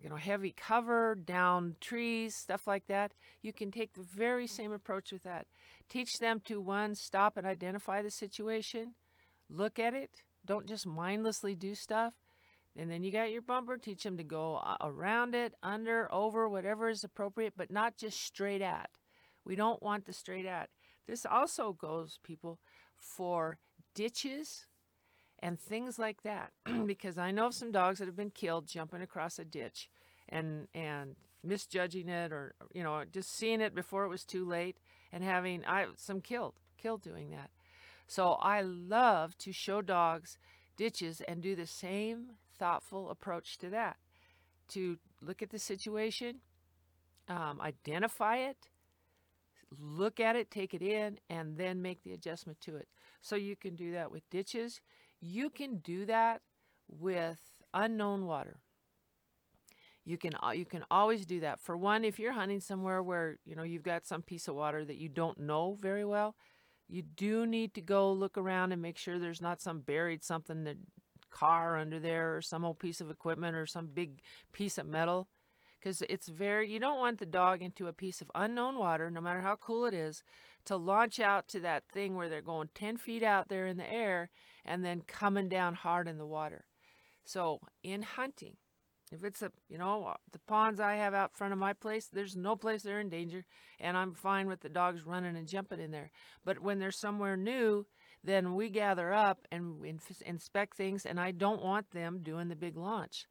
you 0.00 0.08
know 0.08 0.16
heavy 0.16 0.52
cover 0.56 1.14
down 1.14 1.76
trees 1.80 2.34
stuff 2.34 2.66
like 2.66 2.86
that. 2.86 3.12
You 3.42 3.52
can 3.52 3.70
take 3.70 3.94
the 3.94 4.02
very 4.02 4.46
same 4.46 4.72
approach 4.72 5.12
with 5.12 5.22
that. 5.22 5.46
Teach 5.88 6.18
them 6.18 6.40
to 6.46 6.60
one 6.60 6.94
stop 6.94 7.36
and 7.36 7.46
identify 7.46 8.02
the 8.02 8.10
situation 8.10 8.94
look 9.52 9.78
at 9.78 9.94
it 9.94 10.22
don't 10.46 10.66
just 10.66 10.86
mindlessly 10.86 11.54
do 11.54 11.74
stuff 11.74 12.14
and 12.76 12.90
then 12.90 13.02
you 13.04 13.12
got 13.12 13.30
your 13.30 13.42
bumper 13.42 13.76
teach 13.76 14.02
them 14.02 14.16
to 14.16 14.24
go 14.24 14.60
around 14.80 15.34
it 15.34 15.54
under 15.62 16.12
over 16.12 16.48
whatever 16.48 16.88
is 16.88 17.04
appropriate 17.04 17.52
but 17.56 17.70
not 17.70 17.96
just 17.98 18.20
straight 18.20 18.62
at. 18.62 18.88
We 19.44 19.56
don't 19.56 19.82
want 19.82 20.06
the 20.06 20.12
straight 20.12 20.46
at. 20.46 20.70
This 21.06 21.26
also 21.26 21.72
goes 21.74 22.18
people 22.22 22.60
for 22.98 23.58
ditches 23.94 24.66
and 25.42 25.60
things 25.60 25.98
like 25.98 26.22
that. 26.22 26.52
because 26.86 27.18
I 27.18 27.30
know 27.30 27.46
of 27.46 27.54
some 27.54 27.72
dogs 27.72 27.98
that 27.98 28.06
have 28.06 28.16
been 28.16 28.30
killed 28.30 28.66
jumping 28.66 29.02
across 29.02 29.38
a 29.38 29.44
ditch 29.44 29.88
and 30.28 30.68
and 30.74 31.16
misjudging 31.44 32.08
it 32.08 32.32
or 32.32 32.54
you 32.72 32.82
know 32.82 33.02
just 33.10 33.34
seeing 33.34 33.60
it 33.60 33.74
before 33.74 34.04
it 34.04 34.08
was 34.08 34.24
too 34.24 34.44
late 34.44 34.76
and 35.12 35.24
having 35.24 35.64
I 35.66 35.86
some 35.96 36.20
killed 36.20 36.54
killed 36.78 37.02
doing 37.02 37.30
that. 37.30 37.50
So 38.06 38.32
I 38.32 38.62
love 38.62 39.36
to 39.38 39.52
show 39.52 39.82
dogs 39.82 40.38
ditches 40.76 41.20
and 41.22 41.42
do 41.42 41.54
the 41.54 41.66
same 41.66 42.32
thoughtful 42.58 43.10
approach 43.10 43.58
to 43.58 43.70
that. 43.70 43.96
To 44.68 44.98
look 45.20 45.42
at 45.42 45.50
the 45.50 45.58
situation, 45.58 46.40
um, 47.28 47.60
identify 47.60 48.36
it, 48.38 48.68
look 49.78 50.20
at 50.20 50.36
it, 50.36 50.50
take 50.50 50.74
it 50.74 50.82
in, 50.82 51.18
and 51.28 51.56
then 51.56 51.82
make 51.82 52.02
the 52.02 52.12
adjustment 52.12 52.60
to 52.62 52.76
it. 52.76 52.88
So 53.20 53.36
you 53.36 53.56
can 53.56 53.76
do 53.76 53.92
that 53.92 54.10
with 54.10 54.28
ditches. 54.30 54.80
You 55.22 55.50
can 55.50 55.76
do 55.76 56.04
that 56.06 56.42
with 56.88 57.38
unknown 57.72 58.26
water. 58.26 58.58
You 60.04 60.18
can 60.18 60.32
you 60.54 60.64
can 60.64 60.84
always 60.90 61.24
do 61.24 61.40
that. 61.40 61.60
For 61.60 61.76
one, 61.76 62.04
if 62.04 62.18
you're 62.18 62.32
hunting 62.32 62.60
somewhere 62.60 63.02
where 63.02 63.38
you 63.46 63.54
know 63.54 63.62
you've 63.62 63.84
got 63.84 64.04
some 64.04 64.20
piece 64.20 64.48
of 64.48 64.56
water 64.56 64.84
that 64.84 64.96
you 64.96 65.08
don't 65.08 65.38
know 65.38 65.78
very 65.80 66.04
well, 66.04 66.34
you 66.88 67.02
do 67.02 67.46
need 67.46 67.72
to 67.74 67.80
go 67.80 68.12
look 68.12 68.36
around 68.36 68.72
and 68.72 68.82
make 68.82 68.98
sure 68.98 69.18
there's 69.18 69.40
not 69.40 69.62
some 69.62 69.80
buried 69.80 70.24
something 70.24 70.64
that 70.64 70.76
car 71.30 71.78
under 71.78 72.00
there 72.00 72.36
or 72.36 72.42
some 72.42 72.64
old 72.64 72.80
piece 72.80 73.00
of 73.00 73.10
equipment 73.10 73.56
or 73.56 73.64
some 73.64 73.86
big 73.86 74.20
piece 74.52 74.76
of 74.76 74.86
metal 74.86 75.28
because 75.80 76.02
it's 76.10 76.28
very 76.28 76.70
you 76.70 76.78
don't 76.78 76.98
want 76.98 77.18
the 77.18 77.26
dog 77.26 77.62
into 77.62 77.86
a 77.86 77.92
piece 77.92 78.20
of 78.20 78.30
unknown 78.34 78.78
water 78.78 79.10
no 79.10 79.20
matter 79.20 79.40
how 79.40 79.56
cool 79.56 79.86
it 79.86 79.94
is 79.94 80.22
to 80.66 80.76
launch 80.76 81.18
out 81.18 81.48
to 81.48 81.58
that 81.58 81.84
thing 81.90 82.14
where 82.14 82.28
they're 82.28 82.42
going 82.42 82.68
10 82.74 82.98
feet 82.98 83.22
out 83.22 83.48
there 83.48 83.66
in 83.66 83.78
the 83.78 83.90
air 83.90 84.28
and 84.64 84.84
then 84.84 85.02
coming 85.06 85.48
down 85.48 85.74
hard 85.74 86.08
in 86.08 86.18
the 86.18 86.26
water. 86.26 86.64
So 87.24 87.60
in 87.82 88.02
hunting, 88.02 88.56
if 89.12 89.24
it's 89.24 89.42
a, 89.42 89.52
you 89.68 89.76
know, 89.76 90.06
uh, 90.06 90.14
the 90.32 90.38
ponds 90.48 90.80
I 90.80 90.94
have 90.94 91.12
out 91.12 91.36
front 91.36 91.52
of 91.52 91.58
my 91.58 91.74
place, 91.74 92.08
there's 92.10 92.34
no 92.34 92.56
place 92.56 92.82
they're 92.82 93.00
in 93.00 93.10
danger, 93.10 93.44
and 93.78 93.96
I'm 93.96 94.14
fine 94.14 94.48
with 94.48 94.60
the 94.60 94.70
dogs 94.70 95.04
running 95.04 95.36
and 95.36 95.46
jumping 95.46 95.80
in 95.80 95.90
there. 95.90 96.10
But 96.44 96.60
when 96.60 96.78
they're 96.78 96.90
somewhere 96.90 97.36
new, 97.36 97.86
then 98.24 98.54
we 98.54 98.70
gather 98.70 99.12
up 99.12 99.46
and 99.50 99.84
inspect 100.24 100.76
things, 100.76 101.04
and 101.04 101.20
I 101.20 101.32
don't 101.32 101.62
want 101.62 101.90
them 101.90 102.20
doing 102.22 102.48
the 102.48 102.56
big 102.56 102.76
launch. 102.76 103.26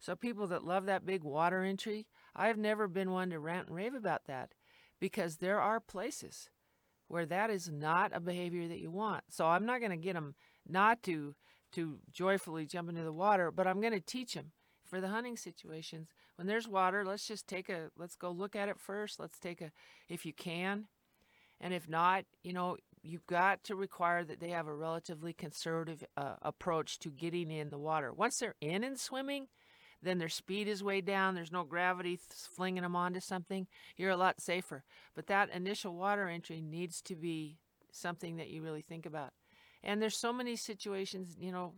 So 0.00 0.16
people 0.16 0.46
that 0.48 0.64
love 0.64 0.86
that 0.86 1.04
big 1.04 1.22
water 1.22 1.62
entry, 1.62 2.06
I've 2.34 2.58
never 2.58 2.88
been 2.88 3.10
one 3.10 3.30
to 3.30 3.38
rant 3.38 3.68
and 3.68 3.76
rave 3.76 3.94
about 3.94 4.26
that 4.26 4.52
because 5.00 5.36
there 5.36 5.60
are 5.60 5.80
places 5.80 6.48
where 7.08 7.26
that 7.26 7.50
is 7.50 7.70
not 7.70 8.14
a 8.14 8.20
behavior 8.20 8.68
that 8.68 8.78
you 8.78 8.90
want. 8.90 9.24
So 9.30 9.46
I'm 9.46 9.66
not 9.66 9.80
going 9.80 9.90
to 9.90 9.96
get 9.96 10.14
them 10.14 10.34
not 10.68 11.02
to 11.04 11.34
to 11.72 11.98
joyfully 12.10 12.64
jump 12.64 12.88
into 12.88 13.02
the 13.02 13.12
water, 13.12 13.50
but 13.50 13.66
I'm 13.66 13.80
going 13.80 13.92
to 13.92 14.00
teach 14.00 14.34
them 14.34 14.52
for 14.84 15.00
the 15.00 15.08
hunting 15.08 15.36
situations. 15.36 16.08
When 16.36 16.46
there's 16.46 16.68
water, 16.68 17.04
let's 17.04 17.26
just 17.26 17.46
take 17.46 17.68
a 17.68 17.90
let's 17.96 18.16
go 18.16 18.30
look 18.30 18.56
at 18.56 18.68
it 18.68 18.78
first. 18.78 19.18
Let's 19.18 19.38
take 19.38 19.60
a 19.60 19.72
if 20.08 20.24
you 20.24 20.32
can. 20.32 20.86
And 21.60 21.72
if 21.72 21.88
not, 21.88 22.24
you 22.42 22.52
know, 22.52 22.76
you've 23.02 23.26
got 23.26 23.64
to 23.64 23.74
require 23.74 24.24
that 24.24 24.40
they 24.40 24.50
have 24.50 24.66
a 24.66 24.74
relatively 24.74 25.32
conservative 25.32 26.04
uh, 26.16 26.34
approach 26.42 26.98
to 27.00 27.10
getting 27.10 27.50
in 27.50 27.70
the 27.70 27.78
water. 27.78 28.12
Once 28.12 28.38
they're 28.38 28.56
in 28.60 28.84
and 28.84 28.98
swimming, 28.98 29.48
then 30.02 30.18
their 30.18 30.28
speed 30.28 30.68
is 30.68 30.84
way 30.84 31.00
down. 31.00 31.34
There's 31.34 31.52
no 31.52 31.64
gravity 31.64 32.18
flinging 32.30 32.82
them 32.82 32.94
onto 32.94 33.20
something. 33.20 33.66
You're 33.96 34.10
a 34.10 34.16
lot 34.16 34.40
safer. 34.40 34.84
But 35.14 35.28
that 35.28 35.50
initial 35.50 35.94
water 35.94 36.28
entry 36.28 36.60
needs 36.60 37.00
to 37.02 37.16
be 37.16 37.58
something 37.90 38.36
that 38.36 38.50
you 38.50 38.62
really 38.62 38.82
think 38.82 39.06
about. 39.06 39.32
And 39.82 40.00
there's 40.00 40.18
so 40.18 40.32
many 40.32 40.56
situations, 40.56 41.36
you 41.38 41.52
know, 41.52 41.74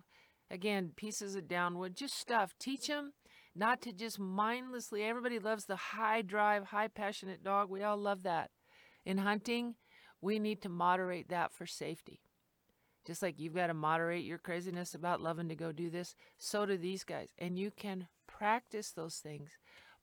again, 0.51 0.93
pieces 0.97 1.35
of 1.35 1.49
downwood, 1.49 1.97
just 1.97 2.19
stuff. 2.19 2.53
Teach 2.59 2.87
them 2.87 3.13
not 3.55 3.83
to 3.83 3.93
just 3.93 4.19
mindlessly. 4.19 5.03
Everybody 5.03 5.39
loves 5.39 5.65
the 5.65 5.77
high 5.77 6.23
drive, 6.23 6.67
high 6.67 6.89
passionate 6.89 7.43
dog. 7.43 7.71
We 7.71 7.83
all 7.83 7.97
love 7.97 8.23
that. 8.23 8.51
In 9.05 9.19
hunting, 9.19 9.75
we 10.21 10.39
need 10.39 10.63
to 10.63 10.69
moderate 10.69 11.29
that 11.29 11.53
for 11.53 11.67
safety. 11.67 12.21
Just 13.07 13.23
like 13.23 13.39
you've 13.39 13.55
got 13.55 13.69
to 13.69 13.75
moderate 13.75 14.25
your 14.25 14.39
craziness 14.39 14.95
about 14.95 15.23
loving 15.23 15.49
to 15.49 15.55
go 15.55 15.73
do 15.73 15.89
this, 15.89 16.15
so 16.37 16.67
do 16.67 16.77
these 16.77 17.05
guys. 17.05 17.31
And 17.39 17.59
you 17.59 17.71
can 17.71 18.07
practice 18.27 18.91
those 18.91 19.17
things 19.17 19.51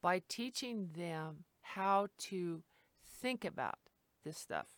by 0.01 0.21
teaching 0.27 0.89
them 0.97 1.43
how 1.61 2.07
to 2.17 2.63
think 3.21 3.45
about 3.45 3.77
this 4.23 4.37
stuff. 4.37 4.74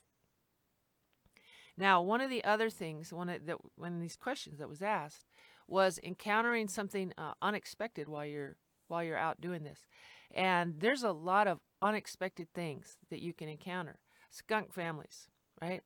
Now, 1.78 2.02
one 2.02 2.22
of 2.22 2.30
the 2.30 2.44
other 2.44 2.70
things, 2.70 3.14
one 3.14 3.30
of 3.30 3.46
the, 3.46 3.58
one 3.76 3.94
of 3.94 4.02
these 4.02 4.16
questions 4.16 4.58
that 4.60 4.70
was 4.70 4.82
asked, 4.82 5.26
was 5.68 6.00
encountering 6.04 6.68
something 6.68 7.14
uh, 7.18 7.34
unexpected 7.42 8.08
while 8.08 8.26
you're 8.26 8.56
while 8.88 9.04
you're 9.04 9.18
out 9.18 9.42
doing 9.42 9.64
this. 9.64 9.86
And 10.34 10.76
there's 10.80 11.04
a 11.04 11.12
lot 11.12 11.48
of 11.48 11.60
unexpected 11.82 12.48
things 12.54 12.98
that 13.10 13.22
you 13.22 13.34
can 13.34 13.50
encounter. 13.50 14.00
Skunk 14.32 14.74
families, 14.74 15.28
right? 15.62 15.82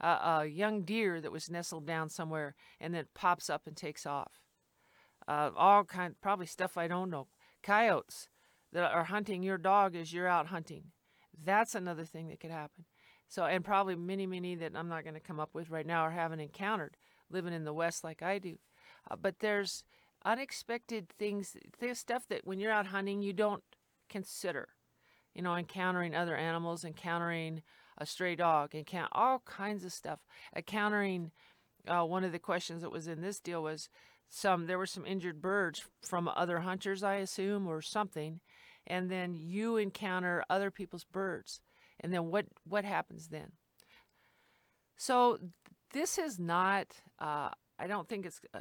Uh, 0.00 0.40
a 0.42 0.46
young 0.46 0.82
deer 0.82 1.20
that 1.20 1.32
was 1.32 1.50
nestled 1.50 1.86
down 1.86 2.08
somewhere 2.08 2.54
and 2.80 2.94
then 2.94 3.06
pops 3.14 3.48
up 3.48 3.66
and 3.66 3.76
takes 3.76 4.04
off. 4.04 4.42
Uh, 5.26 5.50
all 5.56 5.84
kind, 5.84 6.16
probably 6.20 6.46
stuff 6.46 6.76
I 6.76 6.88
don't 6.88 7.10
know. 7.10 7.28
Coyotes 7.62 8.28
that 8.72 8.92
are 8.92 9.04
hunting 9.04 9.42
your 9.42 9.56
dog 9.56 9.96
as 9.96 10.12
you're 10.12 10.28
out 10.28 10.48
hunting. 10.48 10.84
That's 11.42 11.74
another 11.74 12.04
thing 12.04 12.28
that 12.28 12.40
could 12.40 12.50
happen. 12.50 12.84
So, 13.34 13.46
and 13.46 13.64
probably 13.64 13.96
many, 13.96 14.28
many 14.28 14.54
that 14.54 14.76
I'm 14.76 14.88
not 14.88 15.02
going 15.02 15.14
to 15.14 15.20
come 15.20 15.40
up 15.40 15.50
with 15.54 15.68
right 15.68 15.84
now 15.84 16.06
or 16.06 16.10
haven't 16.12 16.38
encountered 16.38 16.96
living 17.28 17.52
in 17.52 17.64
the 17.64 17.72
West 17.72 18.04
like 18.04 18.22
I 18.22 18.38
do. 18.38 18.58
Uh, 19.10 19.16
but 19.20 19.40
there's 19.40 19.82
unexpected 20.24 21.08
things, 21.18 21.56
there's 21.80 21.98
stuff 21.98 22.28
that 22.28 22.46
when 22.46 22.60
you're 22.60 22.70
out 22.70 22.86
hunting, 22.86 23.22
you 23.22 23.32
don't 23.32 23.64
consider. 24.08 24.68
You 25.34 25.42
know, 25.42 25.56
encountering 25.56 26.14
other 26.14 26.36
animals, 26.36 26.84
encountering 26.84 27.64
a 27.98 28.06
stray 28.06 28.36
dog, 28.36 28.72
encountering 28.72 29.10
all 29.10 29.40
kinds 29.40 29.84
of 29.84 29.92
stuff. 29.92 30.20
Encountering 30.54 31.32
uh, 31.88 32.04
one 32.04 32.22
of 32.22 32.30
the 32.30 32.38
questions 32.38 32.82
that 32.82 32.92
was 32.92 33.08
in 33.08 33.20
this 33.20 33.40
deal 33.40 33.64
was 33.64 33.88
some 34.28 34.66
there 34.68 34.78
were 34.78 34.86
some 34.86 35.04
injured 35.04 35.42
birds 35.42 35.82
from 36.02 36.28
other 36.28 36.60
hunters, 36.60 37.02
I 37.02 37.16
assume, 37.16 37.66
or 37.66 37.82
something, 37.82 38.38
and 38.86 39.10
then 39.10 39.34
you 39.34 39.76
encounter 39.76 40.44
other 40.48 40.70
people's 40.70 41.04
birds, 41.04 41.60
and 42.04 42.12
then 42.12 42.30
what 42.30 42.44
what 42.68 42.84
happens 42.84 43.28
then? 43.28 43.52
So 44.96 45.38
this 45.92 46.18
is 46.18 46.38
not. 46.38 46.88
Uh, 47.18 47.48
I 47.78 47.86
don't 47.88 48.08
think 48.08 48.26
it's 48.26 48.40
uh, 48.52 48.60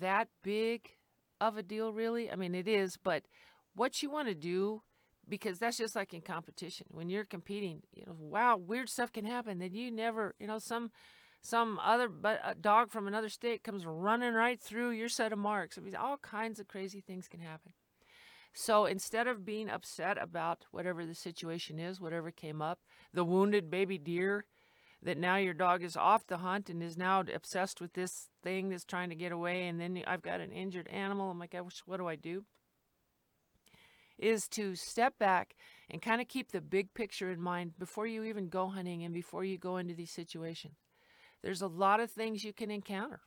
that 0.00 0.28
big 0.42 0.88
of 1.40 1.58
a 1.58 1.62
deal, 1.62 1.92
really. 1.92 2.30
I 2.30 2.36
mean, 2.36 2.54
it 2.54 2.68
is, 2.68 2.96
but 2.96 3.24
what 3.74 4.00
you 4.00 4.10
want 4.10 4.28
to 4.28 4.34
do, 4.34 4.82
because 5.28 5.58
that's 5.58 5.76
just 5.76 5.96
like 5.96 6.14
in 6.14 6.20
competition. 6.20 6.86
When 6.90 7.10
you're 7.10 7.24
competing, 7.24 7.82
you 7.92 8.04
know, 8.06 8.14
wow, 8.16 8.56
weird 8.56 8.88
stuff 8.88 9.12
can 9.12 9.24
happen 9.24 9.58
that 9.58 9.72
you 9.72 9.90
never, 9.90 10.36
you 10.38 10.46
know, 10.46 10.60
some 10.60 10.92
some 11.42 11.80
other 11.80 12.08
but 12.08 12.40
a 12.44 12.54
dog 12.54 12.90
from 12.92 13.08
another 13.08 13.28
state 13.28 13.64
comes 13.64 13.84
running 13.84 14.34
right 14.34 14.60
through 14.60 14.90
your 14.90 15.08
set 15.08 15.32
of 15.32 15.38
marks. 15.40 15.76
I 15.76 15.80
mean, 15.80 15.96
all 15.96 16.16
kinds 16.18 16.60
of 16.60 16.68
crazy 16.68 17.00
things 17.00 17.26
can 17.26 17.40
happen. 17.40 17.72
So 18.54 18.86
instead 18.86 19.26
of 19.26 19.44
being 19.44 19.68
upset 19.68 20.16
about 20.20 20.66
whatever 20.70 21.04
the 21.04 21.14
situation 21.14 21.80
is, 21.80 22.00
whatever 22.00 22.30
came 22.30 22.62
up, 22.62 22.78
the 23.12 23.24
wounded 23.24 23.68
baby 23.68 23.98
deer 23.98 24.44
that 25.02 25.18
now 25.18 25.36
your 25.36 25.54
dog 25.54 25.82
is 25.82 25.96
off 25.96 26.26
the 26.26 26.38
hunt 26.38 26.70
and 26.70 26.82
is 26.82 26.96
now 26.96 27.20
obsessed 27.34 27.80
with 27.80 27.92
this 27.92 28.28
thing 28.42 28.68
that's 28.70 28.84
trying 28.84 29.10
to 29.10 29.16
get 29.16 29.32
away, 29.32 29.66
and 29.66 29.78
then 29.80 30.02
I've 30.06 30.22
got 30.22 30.40
an 30.40 30.52
injured 30.52 30.88
animal. 30.88 31.30
I'm 31.30 31.38
like, 31.38 31.54
oh, 31.54 31.68
what 31.84 31.98
do 31.98 32.06
I 32.06 32.16
do? 32.16 32.44
Is 34.16 34.46
to 34.50 34.76
step 34.76 35.18
back 35.18 35.56
and 35.90 36.00
kind 36.00 36.20
of 36.20 36.28
keep 36.28 36.52
the 36.52 36.60
big 36.60 36.94
picture 36.94 37.30
in 37.30 37.40
mind 37.40 37.72
before 37.78 38.06
you 38.06 38.22
even 38.22 38.48
go 38.48 38.68
hunting 38.68 39.02
and 39.02 39.12
before 39.12 39.44
you 39.44 39.58
go 39.58 39.76
into 39.76 39.94
these 39.94 40.12
situations. 40.12 40.76
There's 41.42 41.60
a 41.60 41.66
lot 41.66 42.00
of 42.00 42.10
things 42.10 42.44
you 42.44 42.52
can 42.52 42.70
encounter, 42.70 43.20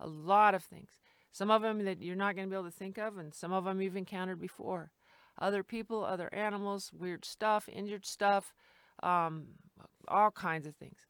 a 0.00 0.08
lot 0.08 0.54
of 0.54 0.64
things. 0.64 0.90
Some 1.32 1.50
of 1.50 1.62
them 1.62 1.84
that 1.84 2.02
you're 2.02 2.16
not 2.16 2.34
going 2.34 2.48
to 2.48 2.50
be 2.50 2.56
able 2.56 2.70
to 2.70 2.76
think 2.76 2.98
of, 2.98 3.16
and 3.18 3.34
some 3.34 3.52
of 3.52 3.64
them 3.64 3.80
you've 3.80 3.96
encountered 3.96 4.40
before. 4.40 4.90
Other 5.38 5.62
people, 5.62 6.04
other 6.04 6.32
animals, 6.34 6.90
weird 6.92 7.24
stuff, 7.24 7.68
injured 7.72 8.04
stuff, 8.04 8.52
um, 9.02 9.46
all 10.08 10.30
kinds 10.30 10.66
of 10.66 10.76
things. 10.76 11.06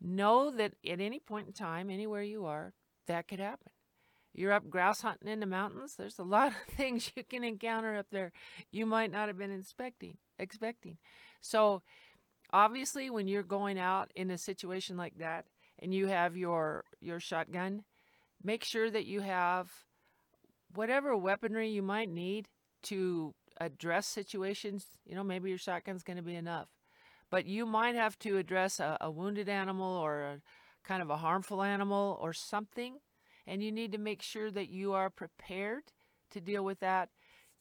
Know 0.00 0.50
that 0.50 0.72
at 0.86 1.00
any 1.00 1.20
point 1.20 1.46
in 1.46 1.52
time, 1.52 1.90
anywhere 1.90 2.22
you 2.22 2.46
are, 2.46 2.72
that 3.06 3.28
could 3.28 3.40
happen. 3.40 3.70
You're 4.36 4.52
up 4.52 4.68
grouse 4.68 5.00
hunting 5.00 5.28
in 5.28 5.40
the 5.40 5.46
mountains. 5.46 5.94
There's 5.96 6.18
a 6.18 6.22
lot 6.24 6.48
of 6.48 6.74
things 6.76 7.10
you 7.16 7.24
can 7.24 7.44
encounter 7.44 7.96
up 7.96 8.06
there 8.10 8.32
you 8.70 8.86
might 8.86 9.10
not 9.10 9.28
have 9.28 9.38
been 9.38 9.50
inspecting, 9.50 10.18
expecting. 10.38 10.98
So, 11.40 11.82
obviously, 12.52 13.10
when 13.10 13.28
you're 13.28 13.42
going 13.42 13.78
out 13.78 14.10
in 14.14 14.30
a 14.30 14.38
situation 14.38 14.96
like 14.96 15.18
that 15.18 15.46
and 15.78 15.94
you 15.94 16.08
have 16.08 16.36
your 16.36 16.84
your 17.00 17.20
shotgun, 17.20 17.84
make 18.42 18.64
sure 18.64 18.90
that 18.90 19.06
you 19.06 19.20
have 19.20 19.70
whatever 20.74 21.16
weaponry 21.16 21.68
you 21.68 21.82
might 21.82 22.10
need 22.10 22.48
to 22.84 23.34
address 23.60 24.06
situations. 24.06 24.86
You 25.04 25.14
know, 25.14 25.24
maybe 25.24 25.48
your 25.48 25.58
shotgun's 25.58 26.02
going 26.02 26.18
to 26.18 26.22
be 26.22 26.36
enough 26.36 26.68
but 27.30 27.46
you 27.46 27.66
might 27.66 27.94
have 27.94 28.18
to 28.20 28.38
address 28.38 28.80
a, 28.80 28.96
a 29.00 29.10
wounded 29.10 29.48
animal 29.48 29.96
or 29.96 30.22
a 30.22 30.40
kind 30.84 31.02
of 31.02 31.10
a 31.10 31.16
harmful 31.16 31.62
animal 31.62 32.18
or 32.20 32.32
something, 32.32 32.98
and 33.46 33.62
you 33.62 33.72
need 33.72 33.92
to 33.92 33.98
make 33.98 34.22
sure 34.22 34.50
that 34.50 34.68
you 34.68 34.92
are 34.92 35.10
prepared 35.10 35.84
to 36.30 36.40
deal 36.40 36.64
with 36.64 36.80
that. 36.80 37.08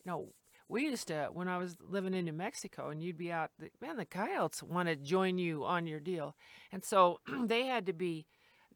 You 0.04 0.12
know, 0.12 0.34
we 0.68 0.84
used 0.84 1.08
to 1.08 1.30
when 1.34 1.48
I 1.48 1.58
was 1.58 1.76
living 1.80 2.14
in 2.14 2.26
New 2.26 2.34
Mexico, 2.34 2.90
and 2.90 3.02
you'd 3.02 3.18
be 3.18 3.32
out. 3.32 3.52
Man, 3.82 3.98
the 3.98 4.06
coyotes 4.06 4.62
want 4.62 4.90
to 4.90 4.96
join 4.96 5.38
you 5.38 5.66
on 5.66 5.88
your 5.88 6.00
deal, 6.00 6.36
and 6.72 6.84
so 6.84 7.20
they 7.46 7.66
had 7.66 7.86
to 7.88 7.94
be, 7.94 8.28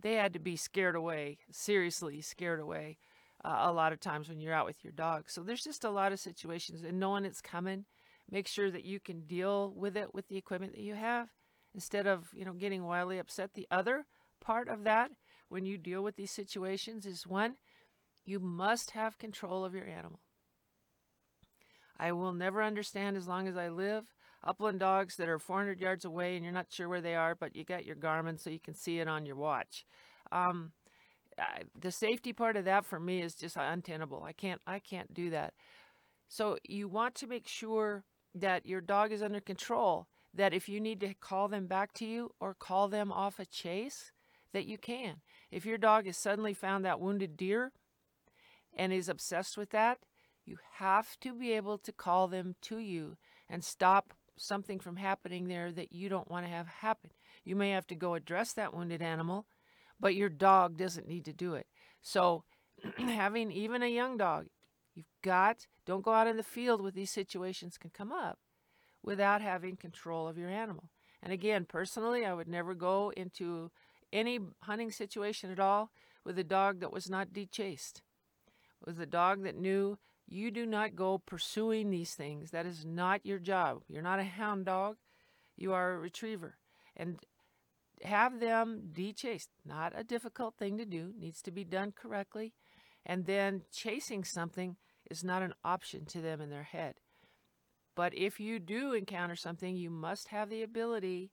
they 0.02 0.14
had 0.14 0.34
to 0.34 0.40
be 0.40 0.56
scared 0.56 0.96
away, 0.96 1.40
seriously 1.52 2.22
scared 2.22 2.60
away, 2.60 2.98
uh, 3.44 3.60
a 3.62 3.72
lot 3.72 3.94
of 3.94 4.00
times 4.00 4.30
when 4.30 4.40
you're 4.40 4.54
out 4.54 4.66
with 4.66 4.84
your 4.84 4.94
dog. 4.94 5.30
So 5.30 5.42
there's 5.42 5.64
just 5.64 5.84
a 5.84 5.90
lot 5.90 6.12
of 6.12 6.20
situations, 6.20 6.84
and 6.84 7.00
knowing 7.00 7.26
it's 7.26 7.42
coming, 7.42 7.86
make 8.32 8.48
sure 8.48 8.72
that 8.72 8.86
you 8.86 9.00
can 9.00 9.22
deal 9.22 9.74
with 9.76 9.98
it 9.98 10.14
with 10.14 10.28
the 10.28 10.38
equipment 10.38 10.74
that 10.74 10.82
you 10.82 10.96
have 10.96 11.30
instead 11.74 12.08
of 12.08 12.30
you 12.34 12.46
know 12.46 12.54
getting 12.54 12.84
wildly 12.84 13.20
upset 13.20 13.54
the 13.54 13.68
other 13.72 14.06
part 14.42 14.68
of 14.68 14.84
that 14.84 15.12
when 15.50 15.66
you 15.66 15.78
deal 15.78 16.04
with 16.04 16.16
these 16.16 16.32
situations 16.32 17.06
is 17.06 17.28
one 17.28 17.56
you 18.26 18.40
must 18.40 18.92
have 18.92 19.18
control 19.18 19.66
of 19.66 19.74
your 19.74 19.88
animal 19.88 20.20
i 22.00 22.12
will 22.12 22.34
never 22.34 22.64
understand 22.64 23.18
as 23.18 23.28
long 23.28 23.48
as 23.48 23.58
i 23.58 23.70
live. 23.70 24.06
Upland 24.42 24.80
dogs 24.80 25.18
that 25.18 25.28
are 25.28 25.38
400 25.38 25.82
yards 25.82 26.06
away 26.06 26.36
and 26.36 26.44
you're 26.46 26.54
not 26.54 26.68
sure 26.70 26.88
where 26.88 27.02
they 27.02 27.16
are 27.16 27.36
but 27.36 27.56
you 27.56 27.64
got 27.64 27.86
your 27.86 27.96
garmin 27.96 28.40
so 28.40 28.50
you 28.50 28.60
can 28.60 28.74
see 28.74 29.00
it 29.00 29.08
on 29.08 29.26
your 29.26 29.36
watch. 29.36 29.86
Um, 30.32 30.72
I, 31.38 31.64
the 31.80 31.92
safety 31.92 32.34
part 32.34 32.56
of 32.56 32.66
that 32.66 32.86
for 32.86 33.00
me 33.00 33.22
is 33.22 33.36
just 33.36 33.58
untenable. 33.58 34.24
I 34.24 34.34
can't 34.34 34.62
i 34.66 34.80
can't 34.80 35.14
do 35.14 35.30
that. 35.32 35.54
So 36.28 36.58
you 36.64 36.88
want 36.88 37.16
to 37.16 37.28
make 37.28 37.48
sure 37.48 38.04
that 38.36 38.66
your 38.66 38.82
dog 38.82 39.12
is 39.12 39.24
under 39.24 39.40
control, 39.40 40.08
that 40.34 40.54
if 40.54 40.70
you 40.70 40.80
need 40.80 41.00
to 41.02 41.14
call 41.16 41.48
them 41.48 41.66
back 41.66 41.94
to 41.94 42.06
you 42.06 42.32
or 42.40 42.54
call 42.54 42.88
them 42.88 43.12
off 43.12 43.40
a 43.40 43.46
chase, 43.46 44.12
that 44.54 44.66
you 44.66 44.78
can. 44.78 45.16
If 45.52 45.66
your 45.66 45.78
dog 45.78 46.06
has 46.06 46.18
suddenly 46.18 46.54
found 46.54 46.86
that 46.86 47.00
wounded 47.00 47.38
deer 47.38 47.72
and 48.76 48.94
is 48.94 49.10
obsessed 49.10 49.58
with 49.58 49.72
that, 49.72 50.00
you 50.50 50.58
have 50.78 51.20
to 51.22 51.34
be 51.34 51.54
able 51.54 51.78
to 51.78 51.92
call 51.92 52.28
them 52.28 52.56
to 52.64 52.80
you 52.80 53.18
and 53.50 53.64
stop 53.64 54.14
something 54.38 54.80
from 54.80 54.96
happening 54.96 55.48
there 55.48 55.72
that 55.72 55.92
you 55.92 56.10
don't 56.10 56.30
want 56.30 56.46
to 56.46 56.52
have 56.52 56.68
happen. 56.68 57.12
You 57.44 57.56
may 57.56 57.72
have 57.72 57.88
to 57.88 57.96
go 57.96 58.16
address 58.16 58.54
that 58.54 58.74
wounded 58.74 59.02
animal, 59.02 59.46
but 60.00 60.16
your 60.16 60.30
dog 60.30 60.78
doesn't 60.78 61.08
need 61.08 61.26
to 61.26 61.34
do 61.34 61.56
it. 61.56 61.68
So, 62.02 62.44
having 62.98 63.52
even 63.52 63.84
a 63.84 63.88
young 63.88 64.18
dog, 64.18 64.48
You've 65.00 65.06
got, 65.22 65.68
don't 65.86 66.04
go 66.04 66.12
out 66.12 66.28
in 66.28 66.36
the 66.36 66.44
field 66.44 66.82
with 66.82 66.94
these 66.94 67.10
situations 67.10 67.78
can 67.78 67.90
come 67.90 68.12
up 68.12 68.38
without 69.02 69.42
having 69.42 69.78
control 69.78 70.28
of 70.28 70.38
your 70.38 70.50
animal. 70.50 70.90
And 71.24 71.32
again, 71.32 71.64
personally, 71.64 72.26
I 72.26 72.34
would 72.34 72.50
never 72.50 72.74
go 72.74 73.14
into 73.16 73.72
any 74.12 74.40
hunting 74.64 74.92
situation 74.92 75.52
at 75.52 75.60
all 75.60 75.92
with 76.26 76.38
a 76.38 76.44
dog 76.44 76.82
that 76.82 76.92
was 76.92 77.10
not 77.10 77.32
dechased. 77.32 78.02
With 78.86 79.00
a 79.00 79.06
dog 79.06 79.44
that 79.44 79.56
knew 79.56 79.98
you 80.30 80.52
do 80.52 80.66
not 80.66 80.96
go 80.96 81.18
pursuing 81.18 81.90
these 81.90 82.14
things. 82.14 82.52
That 82.52 82.68
is 82.68 82.86
not 82.86 83.26
your 83.26 83.40
job. 83.40 83.82
You're 83.88 84.04
not 84.04 84.20
a 84.20 84.24
hound 84.24 84.66
dog. 84.66 84.98
You 85.58 85.74
are 85.74 85.94
a 85.94 86.00
retriever. 86.00 86.58
And 86.96 87.18
have 88.04 88.40
them 88.40 88.90
dechased. 88.92 89.50
Not 89.66 89.94
a 89.96 90.04
difficult 90.04 90.56
thing 90.58 90.78
to 90.78 90.86
do. 90.86 91.14
Needs 91.20 91.42
to 91.44 91.52
be 91.52 91.64
done 91.64 91.94
correctly. 92.00 92.54
And 93.06 93.26
then 93.26 93.64
chasing 93.74 94.24
something 94.24 94.78
is 95.10 95.24
not 95.24 95.42
an 95.42 95.54
option 95.64 96.06
to 96.06 96.22
them 96.22 96.42
in 96.42 96.52
their 96.52 96.64
head. 96.64 96.96
But 97.96 98.14
if 98.16 98.40
you 98.40 98.60
do 98.60 98.94
encounter 98.94 99.36
something, 99.36 99.76
you 99.76 99.90
must 99.90 100.28
have 100.28 100.50
the 100.50 100.62
ability 100.62 101.32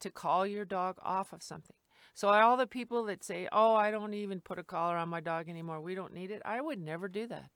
to 0.00 0.10
call 0.10 0.46
your 0.46 0.66
dog 0.66 0.96
off 1.02 1.32
of 1.32 1.42
something. 1.42 1.76
So, 2.14 2.28
all 2.28 2.56
the 2.56 2.66
people 2.66 3.04
that 3.04 3.24
say, 3.24 3.48
Oh, 3.50 3.74
I 3.74 3.90
don't 3.90 4.14
even 4.14 4.40
put 4.40 4.58
a 4.58 4.64
collar 4.64 4.96
on 4.96 5.08
my 5.08 5.20
dog 5.20 5.48
anymore, 5.48 5.80
we 5.80 5.94
don't 5.94 6.12
need 6.12 6.30
it, 6.30 6.42
I 6.44 6.60
would 6.60 6.78
never 6.78 7.08
do 7.08 7.26
that. 7.28 7.50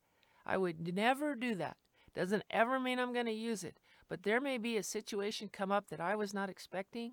I 0.48 0.56
would 0.56 0.94
never 0.94 1.34
do 1.34 1.54
that. 1.56 1.76
Doesn't 2.14 2.44
ever 2.50 2.80
mean 2.80 2.98
I'm 2.98 3.12
going 3.12 3.26
to 3.26 3.32
use 3.32 3.62
it. 3.62 3.78
But 4.08 4.22
there 4.22 4.40
may 4.40 4.58
be 4.58 4.76
a 4.76 4.82
situation 4.82 5.50
come 5.52 5.70
up 5.70 5.88
that 5.90 6.00
I 6.00 6.16
was 6.16 6.32
not 6.32 6.48
expecting, 6.48 7.12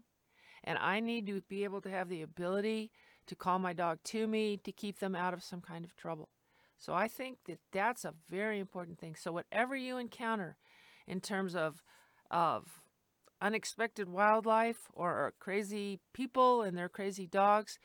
and 0.63 0.77
I 0.79 1.01
need 1.01 1.27
to 1.27 1.41
be 1.49 1.65
able 1.65 1.81
to 1.81 1.91
have 1.91 2.09
the 2.09 2.21
ability 2.21 2.91
to 3.27 3.35
call 3.35 3.59
my 3.59 3.73
dog 3.73 3.99
to 4.05 4.25
me 4.25 4.57
to 4.63 4.71
keep 4.71 4.99
them 4.99 5.13
out 5.13 5.33
of 5.33 5.43
some 5.43 5.61
kind 5.61 5.83
of 5.83 5.95
trouble. 5.95 6.29
So 6.77 6.93
I 6.93 7.07
think 7.07 7.39
that 7.47 7.59
that's 7.71 8.05
a 8.05 8.13
very 8.29 8.59
important 8.59 8.99
thing. 8.99 9.15
So 9.15 9.31
whatever 9.31 9.75
you 9.75 9.97
encounter 9.97 10.57
in 11.07 11.19
terms 11.19 11.55
of 11.55 11.83
of 12.31 12.81
unexpected 13.41 14.09
wildlife 14.09 14.89
or 14.93 15.33
crazy 15.39 15.99
people 16.13 16.61
and 16.61 16.77
their 16.77 16.89
crazy 16.89 17.27
dogs, 17.27 17.77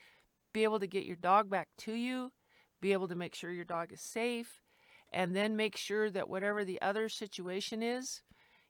be 0.53 0.63
able 0.63 0.79
to 0.79 0.87
get 0.87 1.05
your 1.05 1.15
dog 1.15 1.49
back 1.49 1.69
to 1.77 1.93
you, 1.93 2.31
be 2.81 2.93
able 2.93 3.07
to 3.07 3.15
make 3.15 3.35
sure 3.35 3.51
your 3.51 3.65
dog 3.65 3.91
is 3.93 4.01
safe, 4.01 4.61
and 5.11 5.35
then 5.35 5.55
make 5.55 5.75
sure 5.75 6.09
that 6.09 6.29
whatever 6.29 6.63
the 6.63 6.81
other 6.81 7.09
situation 7.09 7.83
is, 7.83 8.21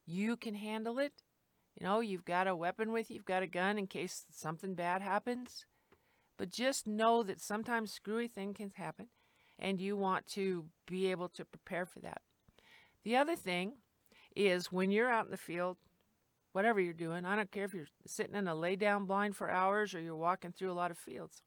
you 0.05 0.35
can 0.35 0.55
handle 0.55 0.99
it. 0.99 1.13
You 1.79 1.85
know, 1.85 1.99
you've 1.99 2.25
got 2.25 2.47
a 2.47 2.55
weapon 2.55 2.91
with 2.91 3.09
you, 3.09 3.15
you've 3.15 3.25
got 3.25 3.43
a 3.43 3.47
gun 3.47 3.77
in 3.77 3.87
case 3.87 4.25
something 4.31 4.73
bad 4.73 5.01
happens. 5.01 5.65
But 6.37 6.49
just 6.49 6.87
know 6.87 7.23
that 7.23 7.39
sometimes 7.39 7.91
screwy 7.91 8.27
things 8.27 8.57
can 8.57 8.71
happen 8.75 9.07
and 9.59 9.79
you 9.79 9.95
want 9.95 10.27
to 10.29 10.65
be 10.87 11.11
able 11.11 11.29
to 11.29 11.45
prepare 11.45 11.85
for 11.85 11.99
that. 11.99 12.21
The 13.03 13.15
other 13.15 13.35
thing 13.35 13.73
is 14.35 14.71
when 14.71 14.91
you're 14.91 15.11
out 15.11 15.25
in 15.25 15.31
the 15.31 15.37
field, 15.37 15.77
whatever 16.51 16.79
you're 16.79 16.93
doing, 16.93 17.25
I 17.25 17.35
don't 17.35 17.51
care 17.51 17.65
if 17.65 17.73
you're 17.73 17.87
sitting 18.05 18.35
in 18.35 18.47
a 18.47 18.55
lay 18.55 18.75
down 18.75 19.05
blind 19.05 19.35
for 19.35 19.49
hours 19.49 19.93
or 19.93 20.01
you're 20.01 20.15
walking 20.15 20.51
through 20.51 20.71
a 20.71 20.73
lot 20.73 20.91
of 20.91 20.97
fields. 20.97 21.43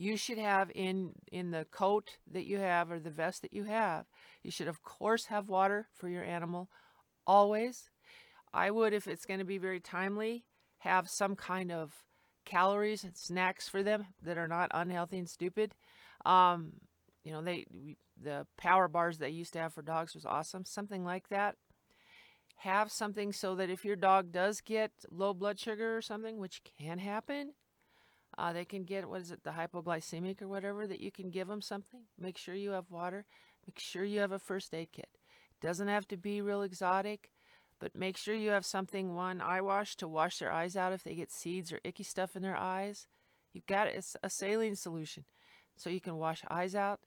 You 0.00 0.16
should 0.16 0.38
have 0.38 0.70
in 0.76 1.10
in 1.32 1.50
the 1.50 1.66
coat 1.72 2.18
that 2.30 2.46
you 2.46 2.58
have 2.58 2.92
or 2.92 3.00
the 3.00 3.10
vest 3.10 3.42
that 3.42 3.52
you 3.52 3.64
have, 3.64 4.06
you 4.44 4.50
should 4.52 4.68
of 4.68 4.80
course 4.80 5.24
have 5.24 5.48
water 5.48 5.88
for 5.92 6.08
your 6.08 6.22
animal 6.22 6.70
always. 7.26 7.90
I 8.54 8.70
would 8.70 8.92
if 8.92 9.08
it's 9.08 9.26
going 9.26 9.40
to 9.40 9.44
be 9.44 9.58
very 9.58 9.80
timely, 9.80 10.44
have 10.78 11.10
some 11.10 11.34
kind 11.34 11.72
of 11.72 12.04
calories 12.44 13.02
and 13.02 13.16
snacks 13.16 13.68
for 13.68 13.82
them 13.82 14.06
that 14.22 14.38
are 14.38 14.46
not 14.46 14.70
unhealthy 14.72 15.18
and 15.18 15.28
stupid. 15.28 15.74
Um, 16.24 16.74
you 17.24 17.32
know, 17.32 17.42
they 17.42 17.66
the 18.22 18.46
power 18.56 18.86
bars 18.86 19.18
they 19.18 19.30
used 19.30 19.52
to 19.54 19.58
have 19.58 19.74
for 19.74 19.82
dogs 19.82 20.14
was 20.14 20.24
awesome. 20.24 20.64
Something 20.64 21.04
like 21.04 21.28
that. 21.30 21.56
Have 22.58 22.92
something 22.92 23.32
so 23.32 23.56
that 23.56 23.68
if 23.68 23.84
your 23.84 23.96
dog 23.96 24.30
does 24.30 24.60
get 24.60 24.92
low 25.10 25.34
blood 25.34 25.58
sugar 25.58 25.96
or 25.96 26.02
something, 26.02 26.38
which 26.38 26.62
can 26.78 26.98
happen, 26.98 27.54
uh, 28.38 28.52
they 28.52 28.64
can 28.64 28.84
get 28.84 29.08
what 29.08 29.20
is 29.20 29.30
it, 29.30 29.42
the 29.42 29.50
hypoglycemic 29.50 30.40
or 30.40 30.48
whatever. 30.48 30.86
That 30.86 31.00
you 31.00 31.10
can 31.10 31.30
give 31.30 31.48
them 31.48 31.60
something. 31.60 32.02
Make 32.18 32.38
sure 32.38 32.54
you 32.54 32.70
have 32.70 32.90
water. 32.90 33.26
Make 33.66 33.78
sure 33.78 34.04
you 34.04 34.20
have 34.20 34.32
a 34.32 34.38
first 34.38 34.72
aid 34.72 34.88
kit. 34.92 35.08
It 35.60 35.66
doesn't 35.66 35.88
have 35.88 36.06
to 36.08 36.16
be 36.16 36.40
real 36.40 36.62
exotic, 36.62 37.30
but 37.80 37.94
make 37.94 38.16
sure 38.16 38.34
you 38.34 38.50
have 38.50 38.64
something. 38.64 39.14
One 39.14 39.40
eye 39.40 39.60
wash 39.60 39.96
to 39.96 40.08
wash 40.08 40.38
their 40.38 40.52
eyes 40.52 40.76
out 40.76 40.92
if 40.92 41.02
they 41.02 41.14
get 41.14 41.32
seeds 41.32 41.72
or 41.72 41.80
icky 41.82 42.04
stuff 42.04 42.36
in 42.36 42.42
their 42.42 42.56
eyes. 42.56 43.08
You've 43.52 43.66
got 43.66 43.88
a 44.22 44.30
saline 44.30 44.76
solution 44.76 45.24
so 45.76 45.90
you 45.90 46.00
can 46.00 46.16
wash 46.16 46.42
eyes 46.48 46.74
out. 46.74 47.00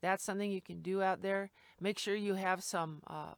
That's 0.00 0.24
something 0.24 0.50
you 0.50 0.60
can 0.60 0.82
do 0.82 1.00
out 1.00 1.22
there. 1.22 1.50
Make 1.80 1.98
sure 1.98 2.16
you 2.16 2.34
have 2.34 2.64
some 2.64 3.02
uh, 3.06 3.34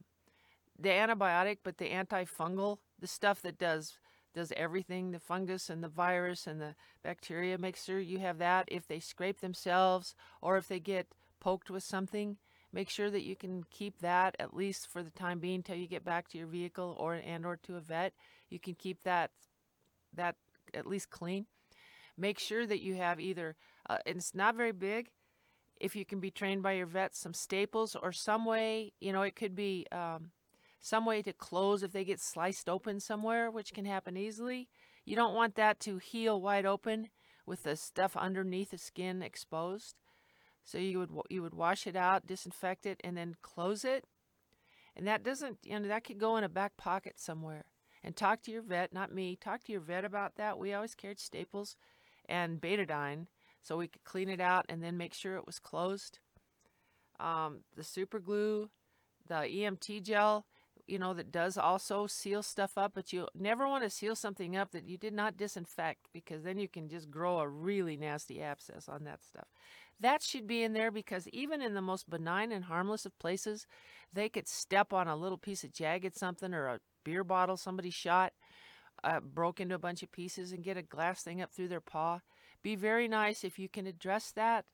the 0.77 0.89
antibiotic, 0.89 1.59
but 1.63 1.77
the 1.77 1.89
antifungal, 1.89 2.79
the 2.99 3.07
stuff 3.07 3.41
that 3.43 3.57
does 3.57 3.99
does 4.35 4.53
everything, 4.55 5.11
the 5.11 5.19
fungus 5.19 5.69
and 5.69 5.83
the 5.83 5.87
virus 5.87 6.45
and 6.45 6.61
the 6.61 6.75
bacteria. 7.03 7.57
Make 7.57 7.77
sure 7.77 7.99
you 7.99 8.19
have 8.19 8.37
that. 8.37 8.65
If 8.67 8.87
they 8.87 8.99
scrape 8.99 9.39
themselves 9.39 10.13
or 10.41 10.57
if 10.57 10.67
they 10.67 10.79
get 10.79 11.07
poked 11.39 11.71
with 11.71 11.83
something, 11.83 12.37
make 12.71 12.89
sure 12.89 13.09
that 13.09 13.23
you 13.23 13.35
can 13.35 13.63
keep 13.71 13.99
that 13.99 14.35
at 14.37 14.55
least 14.55 14.87
for 14.91 15.01
the 15.01 15.09
time 15.09 15.39
being 15.39 15.63
till 15.63 15.77
you 15.77 15.87
get 15.87 16.03
back 16.03 16.27
to 16.29 16.37
your 16.37 16.47
vehicle 16.47 16.95
or 16.99 17.15
and 17.15 17.45
or 17.45 17.55
to 17.63 17.77
a 17.77 17.79
vet. 17.79 18.13
You 18.49 18.59
can 18.59 18.75
keep 18.75 19.01
that 19.03 19.31
that 20.13 20.35
at 20.73 20.85
least 20.85 21.09
clean. 21.09 21.45
Make 22.17 22.39
sure 22.39 22.65
that 22.67 22.81
you 22.81 22.95
have 22.95 23.19
either 23.19 23.55
uh, 23.89 23.97
it's 24.05 24.35
not 24.35 24.55
very 24.55 24.71
big. 24.71 25.11
If 25.77 25.95
you 25.95 26.05
can 26.05 26.19
be 26.19 26.31
trained 26.31 26.63
by 26.63 26.73
your 26.73 26.85
vet, 26.85 27.15
some 27.15 27.33
staples 27.33 27.95
or 28.01 28.11
some 28.11 28.45
way, 28.45 28.93
you 29.01 29.11
know, 29.11 29.23
it 29.23 29.35
could 29.35 29.55
be 29.55 29.85
um, 29.91 30.31
some 30.79 31.05
way 31.05 31.21
to 31.21 31.33
close 31.33 31.83
if 31.83 31.91
they 31.91 32.03
get 32.03 32.19
sliced 32.21 32.69
open 32.69 32.99
somewhere, 32.99 33.49
which 33.49 33.73
can 33.73 33.85
happen 33.85 34.17
easily. 34.17 34.67
You 35.03 35.15
don't 35.15 35.35
want 35.35 35.55
that 35.55 35.79
to 35.81 35.97
heal 35.97 36.41
wide 36.41 36.65
open 36.65 37.09
with 37.45 37.63
the 37.63 37.75
stuff 37.75 38.15
underneath 38.17 38.71
the 38.71 38.77
skin 38.77 39.21
exposed. 39.21 39.95
So 40.63 40.77
you 40.79 40.99
would 40.99 41.11
you 41.29 41.41
would 41.43 41.53
wash 41.53 41.85
it 41.85 41.95
out, 41.95 42.25
disinfect 42.25 42.85
it, 42.85 42.99
and 43.03 43.15
then 43.15 43.35
close 43.41 43.85
it. 43.85 44.05
And 44.95 45.05
that 45.07 45.23
doesn't, 45.23 45.59
you 45.63 45.79
know, 45.79 45.87
that 45.87 46.03
could 46.05 46.19
go 46.19 46.37
in 46.37 46.43
a 46.43 46.49
back 46.49 46.77
pocket 46.77 47.19
somewhere. 47.19 47.65
And 48.03 48.15
talk 48.15 48.41
to 48.43 48.51
your 48.51 48.61
vet, 48.61 48.93
not 48.93 49.13
me. 49.13 49.35
Talk 49.35 49.63
to 49.65 49.71
your 49.71 49.81
vet 49.81 50.05
about 50.05 50.35
that. 50.35 50.57
We 50.57 50.73
always 50.73 50.95
carried 50.95 51.19
staples 51.19 51.75
and 52.27 52.61
betadine 52.61 53.27
so 53.61 53.77
we 53.77 53.87
could 53.87 54.03
clean 54.03 54.29
it 54.29 54.39
out 54.39 54.65
and 54.69 54.83
then 54.83 54.95
make 54.97 55.13
sure 55.13 55.35
it 55.35 55.47
was 55.47 55.59
closed. 55.59 56.19
Um, 57.19 57.61
the 57.75 57.83
super 57.83 58.19
glue, 58.19 58.69
the 59.27 59.35
EMT 59.35 60.03
gel, 60.03 60.45
you 60.87 60.99
know, 60.99 61.13
that 61.13 61.31
does 61.31 61.57
also 61.57 62.07
seal 62.07 62.43
stuff 62.43 62.77
up, 62.77 62.91
but 62.93 63.11
you 63.11 63.27
never 63.33 63.67
want 63.67 63.83
to 63.83 63.89
seal 63.89 64.15
something 64.15 64.55
up 64.55 64.71
that 64.71 64.87
you 64.87 64.97
did 64.97 65.13
not 65.13 65.37
disinfect 65.37 66.07
because 66.13 66.43
then 66.43 66.57
you 66.57 66.67
can 66.67 66.89
just 66.89 67.09
grow 67.09 67.39
a 67.39 67.47
really 67.47 67.97
nasty 67.97 68.41
abscess 68.41 68.87
on 68.87 69.03
that 69.05 69.23
stuff. 69.23 69.47
That 69.99 70.21
should 70.21 70.45
be 70.45 70.63
in 70.63 70.73
there 70.73 70.91
because 70.91 71.27
even 71.29 71.61
in 71.61 71.73
the 71.73 71.81
most 71.81 72.09
benign 72.09 72.51
and 72.51 72.65
harmless 72.65 73.05
of 73.05 73.17
places, 73.19 73.65
they 74.13 74.29
could 74.29 74.47
step 74.47 74.93
on 74.93 75.07
a 75.07 75.15
little 75.15 75.37
piece 75.37 75.63
of 75.63 75.73
jagged 75.73 76.15
something 76.15 76.53
or 76.53 76.67
a 76.67 76.79
beer 77.03 77.23
bottle 77.23 77.57
somebody 77.57 77.89
shot, 77.89 78.33
uh, 79.03 79.19
broke 79.21 79.59
into 79.59 79.75
a 79.75 79.79
bunch 79.79 80.03
of 80.03 80.11
pieces, 80.11 80.51
and 80.51 80.63
get 80.63 80.77
a 80.77 80.81
glass 80.81 81.23
thing 81.23 81.41
up 81.41 81.51
through 81.51 81.69
their 81.69 81.81
paw 81.81 82.19
be 82.65 82.75
very 82.75 83.07
nice 83.07 83.43
if 83.43 83.59
you 83.59 83.69
can 83.69 83.85
address 83.85 84.31
that. 84.31 84.65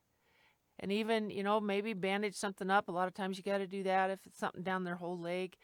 And 0.79 0.93
even, 0.93 1.29
you 1.29 1.43
know, 1.43 1.59
maybe 1.59 1.93
bandage 1.93 2.35
something 2.35 2.71
up. 2.71 2.87
A 2.87 2.91
lot 2.91 3.09
of 3.09 3.13
times 3.13 3.37
you 3.37 3.43
got 3.43 3.57
to 3.57 3.67
do 3.67 3.83
that 3.83 4.09
if 4.09 4.25
it's 4.25 4.39
something 4.39 4.63
down 4.63 4.85
their 4.85 4.95
whole 4.95 5.19
leg. 5.19 5.57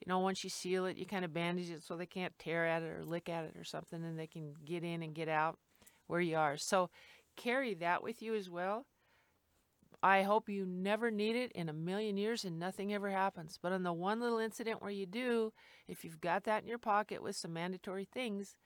You 0.00 0.08
know, 0.08 0.18
once 0.20 0.42
you 0.42 0.50
seal 0.50 0.86
it, 0.86 0.96
you 0.96 1.04
kind 1.04 1.24
of 1.24 1.34
bandage 1.34 1.70
it 1.70 1.82
so 1.82 1.96
they 1.96 2.06
can't 2.06 2.38
tear 2.38 2.66
at 2.66 2.82
it 2.82 2.90
or 2.90 3.04
lick 3.04 3.28
at 3.28 3.44
it 3.44 3.54
or 3.56 3.64
something 3.64 4.02
and 4.02 4.18
they 4.18 4.26
can 4.26 4.54
get 4.64 4.82
in 4.82 5.02
and 5.02 5.14
get 5.14 5.28
out 5.28 5.58
where 6.06 6.20
you 6.20 6.36
are. 6.36 6.56
So 6.56 6.90
carry 7.36 7.74
that 7.74 8.02
with 8.02 8.22
you 8.22 8.34
as 8.34 8.48
well. 8.48 8.86
I 10.02 10.22
hope 10.22 10.48
you 10.48 10.64
never 10.64 11.10
need 11.10 11.36
it 11.36 11.52
in 11.52 11.68
a 11.68 11.74
million 11.74 12.16
years 12.16 12.44
and 12.44 12.58
nothing 12.58 12.94
ever 12.94 13.10
happens. 13.10 13.58
But 13.62 13.72
on 13.72 13.82
the 13.82 13.92
one 13.92 14.20
little 14.20 14.38
incident 14.38 14.80
where 14.80 14.90
you 14.90 15.04
do, 15.04 15.52
if 15.86 16.04
you've 16.04 16.20
got 16.20 16.44
that 16.44 16.62
in 16.62 16.68
your 16.68 16.78
pocket 16.78 17.22
with 17.22 17.36
some 17.36 17.52
mandatory 17.52 18.06
things, 18.06 18.56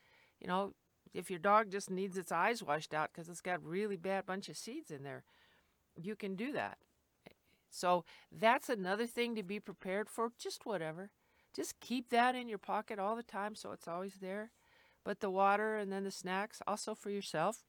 you 0.41 0.47
know, 0.47 0.73
if 1.13 1.31
your 1.31 1.41
dog 1.41 1.71
just 1.71 1.91
needs 1.91 2.17
its 2.17 2.31
eyes 2.31 2.63
washed 2.63 2.95
out 2.95 3.11
because 3.13 3.29
it's 3.29 3.41
got 3.41 3.65
really 3.65 3.97
bad 3.97 4.27
bunch 4.27 4.49
of 4.49 4.57
seeds 4.57 4.93
in 4.93 5.03
there, 5.03 5.25
you 5.97 6.15
can 6.15 6.37
do 6.37 6.53
that. 6.53 6.79
So 7.71 8.05
that's 8.31 8.69
another 8.69 9.07
thing 9.07 9.35
to 9.35 9.43
be 9.43 9.59
prepared 9.59 10.09
for. 10.09 10.31
Just 10.39 10.65
whatever. 10.65 11.11
Just 11.55 11.81
keep 11.81 12.11
that 12.11 12.35
in 12.35 12.49
your 12.49 12.59
pocket 12.59 12.99
all 12.99 13.17
the 13.17 13.23
time 13.23 13.55
so 13.55 13.73
it's 13.73 13.89
always 13.89 14.15
there. 14.21 14.51
But 15.05 15.21
the 15.21 15.31
water 15.31 15.77
and 15.77 15.93
then 15.93 16.05
the 16.05 16.11
snacks 16.11 16.61
also 16.67 16.95
for 16.95 17.11
yourself. 17.11 17.65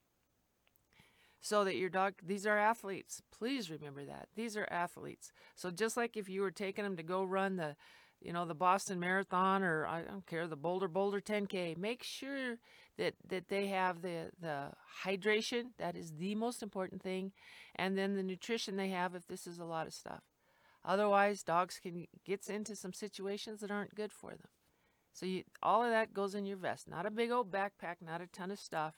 So 1.42 1.64
that 1.64 1.76
your 1.76 1.90
dog, 1.90 2.16
these 2.26 2.48
are 2.48 2.58
athletes. 2.58 3.22
Please 3.32 3.70
remember 3.70 4.04
that. 4.06 4.30
These 4.36 4.58
are 4.58 4.68
athletes. 4.72 5.32
So 5.56 5.70
just 5.70 5.96
like 5.96 6.18
if 6.18 6.28
you 6.28 6.42
were 6.42 6.50
taking 6.50 6.84
them 6.84 6.98
to 6.98 7.04
go 7.04 7.24
run 7.24 7.58
the 7.58 7.76
you 8.22 8.34
know, 8.34 8.46
the 8.46 8.56
Boston 8.56 9.00
Marathon 9.00 9.62
or 9.62 9.86
I 9.86 10.02
don't 10.02 10.26
care, 10.26 10.48
the 10.48 10.56
Bolder 10.56 10.88
Boulder 10.88 11.22
10K. 11.22 11.78
Make 11.78 12.04
sure 12.04 12.58
that 12.98 13.14
that 13.28 13.50
they 13.50 13.68
have 13.68 14.02
the 14.02 14.32
the 14.40 14.72
hydration. 15.04 15.72
That 15.78 15.96
is 15.96 16.14
the 16.14 16.34
most 16.36 16.64
important 16.64 17.04
thing, 17.04 17.34
and 17.76 17.98
then 17.98 18.16
the 18.16 18.24
nutrition 18.24 18.78
they 18.78 18.90
have 18.90 19.16
if 19.16 19.28
this 19.28 19.46
is 19.46 19.60
a 19.60 19.66
lot 19.66 19.86
of 19.86 19.94
stuff. 19.94 20.24
Otherwise, 20.86 21.42
dogs 21.42 21.80
can 21.82 22.06
gets 22.26 22.50
into 22.50 22.76
some 22.76 22.94
situations 22.94 23.62
that 23.62 23.72
aren't 23.72 23.96
good 23.96 24.12
for 24.12 24.32
them. 24.32 24.50
So 25.14 25.26
you, 25.26 25.44
all 25.64 25.84
of 25.84 25.90
that 25.92 26.14
goes 26.14 26.36
in 26.36 26.46
your 26.46 26.58
vest. 26.58 26.88
Not 26.88 27.06
a 27.06 27.12
big 27.12 27.32
old 27.32 27.52
backpack, 27.52 27.96
not 28.02 28.22
a 28.22 28.28
ton 28.28 28.52
of 28.52 28.60
stuff, 28.60 28.96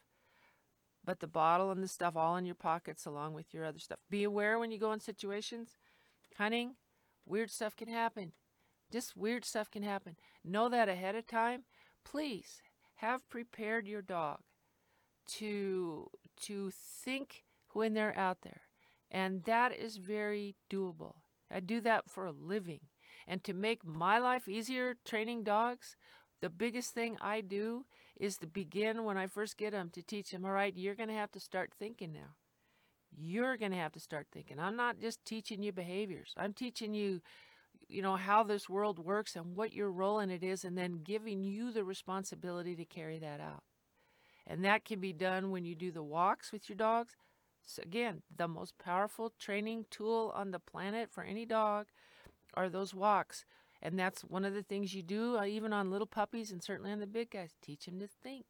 but 1.05 1.19
the 1.19 1.27
bottle 1.27 1.71
and 1.71 1.81
the 1.81 1.87
stuff 1.87 2.15
all 2.15 2.35
in 2.35 2.45
your 2.45 2.55
pockets 2.55 3.05
along 3.05 3.33
with 3.33 3.53
your 3.53 3.63
other 3.63 3.79
stuff. 3.79 3.99
Be 4.09 4.23
aware 4.23 4.59
when 4.59 4.71
you 4.71 4.79
go 4.79 4.91
in 4.91 4.99
situations, 4.99 5.77
hunting, 6.37 6.75
weird 7.25 7.51
stuff 7.51 7.75
can 7.75 7.87
happen. 7.87 8.33
Just 8.91 9.15
weird 9.15 9.45
stuff 9.45 9.69
can 9.69 9.83
happen. 9.83 10.15
Know 10.43 10.69
that 10.69 10.89
ahead 10.89 11.15
of 11.15 11.27
time. 11.27 11.63
Please 12.03 12.61
have 12.95 13.29
prepared 13.29 13.87
your 13.87 14.01
dog 14.01 14.39
to 15.27 16.09
to 16.41 16.71
think 16.71 17.43
when 17.73 17.93
they're 17.93 18.17
out 18.17 18.41
there. 18.41 18.61
And 19.11 19.43
that 19.43 19.75
is 19.75 19.97
very 19.97 20.55
doable. 20.69 21.15
I 21.51 21.59
do 21.59 21.81
that 21.81 22.09
for 22.09 22.25
a 22.25 22.31
living. 22.31 22.81
And 23.27 23.43
to 23.43 23.53
make 23.53 23.85
my 23.85 24.19
life 24.19 24.47
easier 24.47 24.95
training 25.05 25.43
dogs, 25.43 25.95
the 26.41 26.49
biggest 26.49 26.93
thing 26.93 27.17
I 27.19 27.41
do 27.41 27.85
is 28.19 28.37
to 28.37 28.47
begin 28.47 29.03
when 29.03 29.17
I 29.17 29.27
first 29.27 29.57
get 29.57 29.71
them 29.71 29.89
to 29.93 30.01
teach 30.01 30.31
them, 30.31 30.45
all 30.45 30.51
right, 30.51 30.73
you're 30.75 30.95
going 30.95 31.09
to 31.09 31.15
have 31.15 31.31
to 31.31 31.39
start 31.39 31.71
thinking 31.77 32.13
now. 32.13 32.35
You're 33.17 33.57
going 33.57 33.71
to 33.71 33.77
have 33.77 33.93
to 33.93 33.99
start 33.99 34.27
thinking. 34.31 34.59
I'm 34.59 34.75
not 34.75 34.99
just 34.99 35.23
teaching 35.25 35.63
you 35.63 35.71
behaviors. 35.71 36.33
I'm 36.37 36.53
teaching 36.53 36.93
you, 36.93 37.21
you 37.87 38.01
know, 38.01 38.15
how 38.15 38.43
this 38.43 38.69
world 38.69 38.99
works 38.99 39.35
and 39.35 39.55
what 39.55 39.73
your 39.73 39.91
role 39.91 40.19
in 40.19 40.29
it 40.29 40.43
is, 40.43 40.63
and 40.63 40.77
then 40.77 41.01
giving 41.03 41.43
you 41.43 41.71
the 41.71 41.83
responsibility 41.83 42.75
to 42.75 42.85
carry 42.85 43.17
that 43.19 43.39
out. 43.39 43.63
And 44.45 44.63
that 44.63 44.85
can 44.85 44.99
be 44.99 45.13
done 45.13 45.51
when 45.51 45.65
you 45.65 45.75
do 45.75 45.91
the 45.91 46.03
walks 46.03 46.51
with 46.51 46.69
your 46.69 46.77
dogs. 46.77 47.15
So 47.67 47.83
again, 47.83 48.21
the 48.33 48.47
most 48.47 48.77
powerful 48.77 49.33
training 49.37 49.87
tool 49.91 50.31
on 50.33 50.51
the 50.51 50.59
planet 50.59 51.11
for 51.11 51.23
any 51.23 51.45
dog 51.45 51.87
are 52.53 52.69
those 52.69 52.93
walks. 52.93 53.45
And 53.81 53.99
that's 53.99 54.21
one 54.21 54.45
of 54.45 54.53
the 54.53 54.63
things 54.63 54.95
you 54.95 55.03
do, 55.03 55.37
uh, 55.37 55.43
even 55.43 55.73
on 55.73 55.91
little 55.91 56.07
puppies 56.07 56.49
and 56.49 56.63
certainly 56.63 56.91
on 56.91 57.01
the 57.01 57.05
big 57.05 57.31
guys. 57.31 57.51
Teach 57.61 57.85
them 57.85 57.99
to 57.99 58.07
think. 58.07 58.45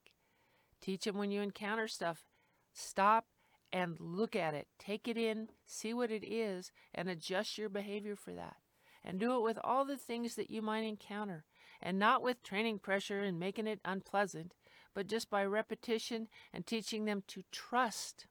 Teach 0.80 1.06
them 1.06 1.18
when 1.18 1.32
you 1.32 1.42
encounter 1.42 1.88
stuff. 1.88 2.26
Stop 2.74 3.26
and 3.74 4.00
look 4.00 4.36
at 4.36 4.54
it. 4.54 4.68
Take 4.78 5.08
it 5.08 5.18
in, 5.18 5.50
see 5.66 5.96
what 5.96 6.12
it 6.12 6.24
is, 6.24 6.72
and 6.94 7.10
adjust 7.10 7.58
your 7.58 7.70
behavior 7.70 8.16
for 8.16 8.34
that. 8.34 8.58
And 9.04 9.20
do 9.20 9.36
it 9.36 9.42
with 9.42 9.58
all 9.64 9.84
the 9.84 9.98
things 9.98 10.36
that 10.36 10.52
you 10.52 10.62
might 10.62 10.84
encounter. 10.84 11.44
And 11.82 11.98
not 11.98 12.22
with 12.22 12.44
training 12.44 12.80
pressure 12.80 13.22
and 13.22 13.40
making 13.40 13.66
it 13.66 13.80
unpleasant, 13.84 14.54
but 14.94 15.08
just 15.08 15.30
by 15.30 15.44
repetition 15.44 16.28
and 16.54 16.68
teaching 16.68 17.06
them 17.06 17.24
to 17.30 17.44
trust 17.52 18.28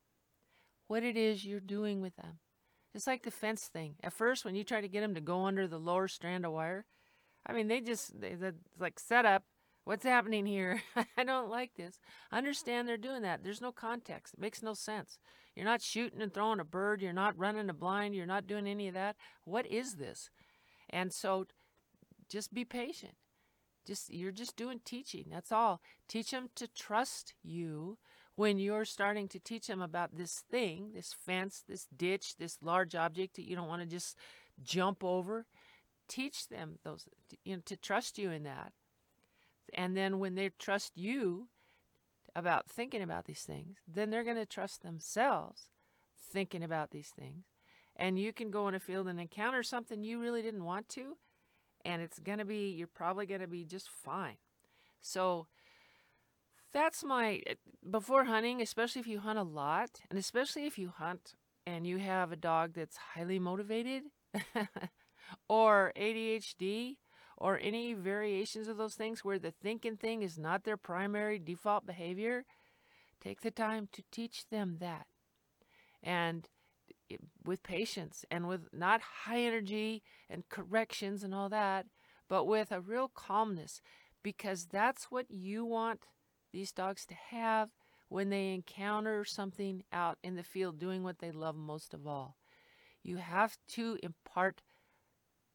what 0.89 1.03
it 1.03 1.17
is 1.17 1.45
you're 1.45 1.61
doing 1.61 2.01
with 2.01 2.17
them. 2.17 2.39
It's 2.95 3.07
like 3.07 3.23
the 3.23 3.31
fence 3.31 3.67
thing. 3.67 3.97
At 4.03 4.13
first, 4.13 4.45
when 4.45 4.55
you 4.55 4.65
try 4.65 4.81
to 4.81 4.89
get 4.89 5.03
them 5.03 5.15
to 5.15 5.21
go 5.21 5.45
under 5.45 5.69
the 5.69 5.79
lower 5.79 6.09
strand 6.09 6.47
of 6.47 6.53
wire, 6.53 6.87
I 7.45 7.53
mean, 7.53 7.69
they 7.69 7.81
just, 7.81 8.19
they, 8.21 8.37
like, 8.79 8.99
set 8.99 9.27
up. 9.27 9.45
What's 9.85 10.05
happening 10.05 10.47
here? 10.47 10.83
I 11.17 11.23
don't 11.23 11.51
like 11.51 11.75
this. 11.77 12.01
Understand 12.33 12.89
they're 12.89 12.97
doing 12.97 13.23
that. 13.23 13.45
There's 13.45 13.61
no 13.61 13.71
context. 13.71 14.35
It 14.35 14.41
makes 14.41 14.63
no 14.63 14.75
sense. 14.75 15.19
You're 15.55 15.65
not 15.65 15.83
shooting 15.83 16.21
and 16.21 16.33
throwing 16.33 16.59
a 16.59 16.65
bird. 16.65 17.01
You're 17.01 17.13
not 17.13 17.39
running 17.39 17.71
a 17.71 17.75
blind. 17.75 18.15
You're 18.15 18.27
not 18.27 18.47
doing 18.47 18.67
any 18.67 18.89
of 18.89 18.95
that. 18.95 19.17
What 19.45 19.67
is 19.67 19.95
this? 19.95 20.31
And 20.91 21.13
so 21.13 21.47
just 22.29 22.53
be 22.53 22.65
patient. 22.65 23.15
Just 23.87 24.13
you're 24.13 24.33
just 24.33 24.57
doing 24.57 24.81
teaching. 24.85 25.27
That's 25.31 25.53
all. 25.53 25.81
Teach 26.09 26.33
them 26.33 26.49
to 26.57 26.67
trust 26.67 27.35
you 27.43 27.99
when 28.37 28.59
you're 28.59 28.85
starting 28.85 29.29
to 29.29 29.39
teach 29.39 29.67
them 29.67 29.81
about 29.81 30.17
this 30.17 30.45
thing, 30.51 30.93
this 30.95 31.13
fence, 31.13 31.65
this 31.67 31.87
ditch, 31.97 32.37
this 32.37 32.59
large 32.63 32.95
object 32.95 33.37
that 33.37 33.49
you 33.49 33.57
don't 33.57 33.69
want 33.69 33.83
to 33.83 33.89
just 33.89 34.17
jump 34.63 35.03
over, 35.03 35.47
teach 36.07 36.49
them 36.49 36.79
those, 36.85 37.09
you 37.45 37.57
know, 37.57 37.63
to 37.65 37.77
trust 37.77 38.19
you 38.19 38.31
in 38.31 38.45
that. 38.45 38.73
And 39.75 39.97
then 39.97 40.19
when 40.19 40.35
they 40.35 40.51
trust 40.59 40.93
you 40.95 41.49
about 42.35 42.69
thinking 42.69 43.03
about 43.03 43.25
these 43.25 43.43
things, 43.43 43.79
then 43.89 44.11
they're 44.11 44.23
going 44.23 44.37
to 44.37 44.47
trust 44.47 44.83
themselves 44.83 45.69
thinking 46.33 46.63
about 46.63 46.91
these 46.91 47.13
things. 47.19 47.45
And 47.97 48.19
you 48.19 48.33
can 48.33 48.51
go 48.51 48.69
in 48.69 48.75
a 48.75 48.81
field 48.81 49.09
and 49.09 49.19
encounter 49.19 49.63
something 49.63 50.05
you 50.05 50.21
really 50.21 50.43
didn't 50.43 50.65
want 50.65 50.89
to, 50.91 51.17
and 51.85 52.03
it's 52.03 52.19
going 52.19 52.39
to 52.39 52.45
be, 52.45 52.71
you're 52.71 52.87
probably 52.87 53.25
going 53.25 53.41
to 53.41 53.47
be 53.47 53.65
just 53.65 53.89
fine. 53.89 54.37
So, 55.01 55.47
that's 56.77 57.03
my 57.03 57.41
eh, 57.47 57.55
before 57.91 58.25
hunting, 58.25 58.61
especially 58.61 59.01
if 59.01 59.07
you 59.07 59.21
hunt 59.21 59.39
a 59.39 59.43
lot, 59.43 60.03
and 60.11 60.19
especially 60.19 60.67
if 60.67 60.79
you 60.79 60.93
hunt 60.95 61.35
and 61.67 61.87
you 61.87 61.97
have 61.97 62.31
a 62.31 62.37
dog 62.37 62.75
that's 62.75 62.99
highly 63.15 63.39
motivated 63.39 64.03
or 65.49 65.91
ADHD 65.97 66.97
or 67.39 67.59
any 67.63 67.95
variations 67.95 68.69
of 68.69 68.77
those 68.77 68.95
things 68.95 69.25
where 69.25 69.39
the 69.39 69.51
thinking 69.51 69.97
thing 69.97 70.23
is 70.23 70.39
not 70.39 70.65
their 70.65 70.77
primary 70.77 71.39
default 71.39 71.87
behavior, 71.87 72.45
take 73.23 73.41
the 73.41 73.51
time 73.51 73.89
to 73.93 74.03
teach 74.13 74.47
them 74.51 74.77
that. 74.79 75.07
And 76.03 76.47
it, 77.09 77.21
with 77.43 77.63
patience 77.63 78.27
and 78.31 78.49
with 78.49 78.69
not 78.71 79.01
high 79.25 79.41
energy 79.41 80.03
and 80.29 80.47
corrections 80.51 81.25
and 81.25 81.35
all 81.35 81.49
that, 81.49 81.87
but 82.29 82.45
with 82.45 82.71
a 82.71 82.83
real 82.83 83.09
calmness 83.09 83.81
because 84.23 84.67
that's 84.67 85.05
what 85.11 85.31
you 85.31 85.65
want 85.65 86.01
these 86.57 86.73
dogs 86.73 87.05
to 87.05 87.15
have 87.15 87.69
when 88.09 88.31
they 88.31 88.55
encounter 88.55 89.27
something 89.27 89.85
out 89.93 90.17
in 90.23 90.37
the 90.37 90.43
field 90.43 90.79
doing 90.79 91.03
what 91.03 91.19
they 91.19 91.31
love 91.31 91.55
most 91.55 91.93
of 91.93 92.07
all. 92.07 92.39
You 93.03 93.19
have 93.19 93.59
to 93.73 93.99
impart 94.03 94.63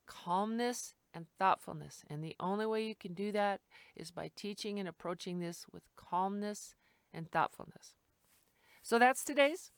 calmness 0.06 0.94
and 1.12 1.26
thoughtfulness. 1.40 2.04
And 2.08 2.24
the 2.24 2.36
only 2.40 2.68
way 2.68 2.86
you 2.86 2.94
can 2.94 3.16
do 3.16 3.32
that 3.32 3.62
is 3.96 4.12
by 4.12 4.30
teaching 4.36 4.80
and 4.80 4.88
approaching 4.88 5.40
this 5.40 5.66
with 5.74 5.82
calmness 5.96 6.76
and 7.12 7.32
thoughtfulness. 7.32 7.96
So 8.84 9.00
that's 9.00 9.24
today's 9.24 9.72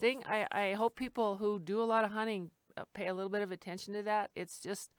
thing. 0.00 0.22
I, 0.26 0.46
I 0.50 0.72
hope 0.72 0.96
people 0.96 1.36
who 1.36 1.58
do 1.58 1.82
a 1.82 1.84
lot 1.84 2.06
of 2.06 2.12
hunting 2.12 2.52
uh, 2.74 2.84
pay 2.94 3.08
a 3.08 3.14
little 3.14 3.30
bit 3.30 3.42
of 3.42 3.52
attention 3.52 3.92
to 3.92 4.02
that. 4.04 4.30
It's 4.34 4.60
just 4.60 4.92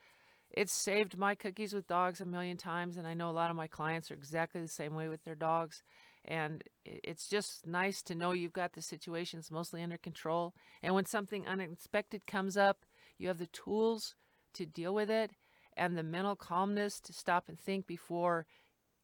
it's 0.52 0.74
saved 0.74 1.18
my 1.18 1.36
cookies 1.36 1.74
with 1.74 1.88
dogs 1.88 2.22
a 2.22 2.26
million 2.26 2.58
times, 2.58 2.98
and 2.98 3.08
I 3.08 3.14
know 3.14 3.30
a 3.30 3.32
lot 3.32 3.50
of 3.50 3.56
my 3.56 3.68
clients 3.68 4.10
are 4.10 4.16
exactly 4.16 4.62
the 4.62 4.68
same 4.68 4.96
way 4.96 5.08
with 5.08 5.24
their 5.24 5.36
dogs. 5.36 5.84
And 6.26 6.64
it's 6.86 7.28
just 7.28 7.66
nice 7.66 8.02
to 8.04 8.16
know 8.16 8.34
you've 8.34 8.54
got 8.54 8.74
the 8.74 8.82
situations 8.82 9.52
mostly 9.52 9.82
under 9.82 9.98
control. 9.98 10.54
And 10.84 10.94
when 10.94 11.06
something 11.06 11.48
unexpected 11.48 12.28
comes 12.28 12.58
up, 12.58 12.86
you 13.18 13.28
have 13.30 13.38
the 13.38 13.48
tools 13.48 14.16
to 14.56 14.66
deal 14.66 14.94
with 14.94 15.10
it 15.10 15.32
and 15.78 15.98
the 15.98 16.04
mental 16.04 16.36
calmness 16.36 17.00
to 17.02 17.14
stop 17.14 17.46
and 17.48 17.60
think 17.60 17.88
before 17.88 18.46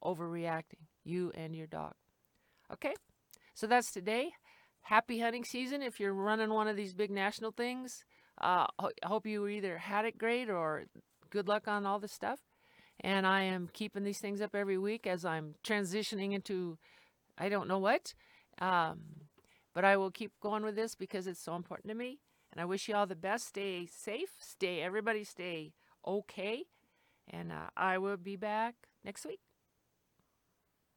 overreacting, 0.04 0.88
you 1.04 1.32
and 1.36 1.56
your 1.56 1.68
dog. 1.68 1.94
Okay, 2.72 2.94
so 3.54 3.66
that's 3.66 3.92
today. 3.92 4.32
Happy 4.82 5.20
hunting 5.20 5.46
season 5.46 5.82
if 5.82 6.00
you're 6.00 6.14
running 6.14 6.50
one 6.50 6.68
of 6.68 6.76
these 6.76 6.94
big 6.94 7.12
national 7.12 7.52
things. 7.52 8.04
Uh, 8.42 8.68
I 8.78 8.90
hope 9.04 9.26
you 9.26 9.48
either 9.48 9.78
had 9.78 10.06
it 10.06 10.18
great 10.18 10.50
or 10.50 10.86
good 11.36 11.50
luck 11.50 11.68
on 11.68 11.86
all 11.86 12.00
this 12.00 12.14
stuff. 12.14 12.40
And 13.02 13.28
I 13.28 13.42
am 13.42 13.70
keeping 13.74 14.06
these 14.06 14.20
things 14.20 14.40
up 14.40 14.56
every 14.56 14.78
week 14.78 15.06
as 15.06 15.26
I'm 15.26 15.56
transitioning 15.66 16.32
into 16.32 16.78
I 17.38 17.50
don't 17.50 17.68
know 17.68 17.78
what. 17.78 18.14
Um, 18.60 19.02
but 19.74 19.84
I 19.84 19.98
will 19.98 20.12
keep 20.12 20.32
going 20.40 20.64
with 20.64 20.78
this 20.78 20.96
because 20.96 21.28
it's 21.28 21.44
so 21.44 21.56
important 21.56 21.90
to 21.90 21.96
me. 21.96 22.20
And 22.54 22.62
I 22.62 22.66
wish 22.66 22.88
you 22.88 22.96
all 22.96 23.06
the 23.06 23.18
best. 23.18 23.48
Stay 23.48 23.86
safe. 23.86 24.30
Stay, 24.40 24.82
everybody 24.82 25.26
stay 25.26 25.74
okay. 26.08 26.64
And 27.30 27.52
uh, 27.52 27.68
I 27.76 27.98
will 27.98 28.16
be 28.16 28.38
back 28.38 28.76
next 29.04 29.26
week. 29.26 29.45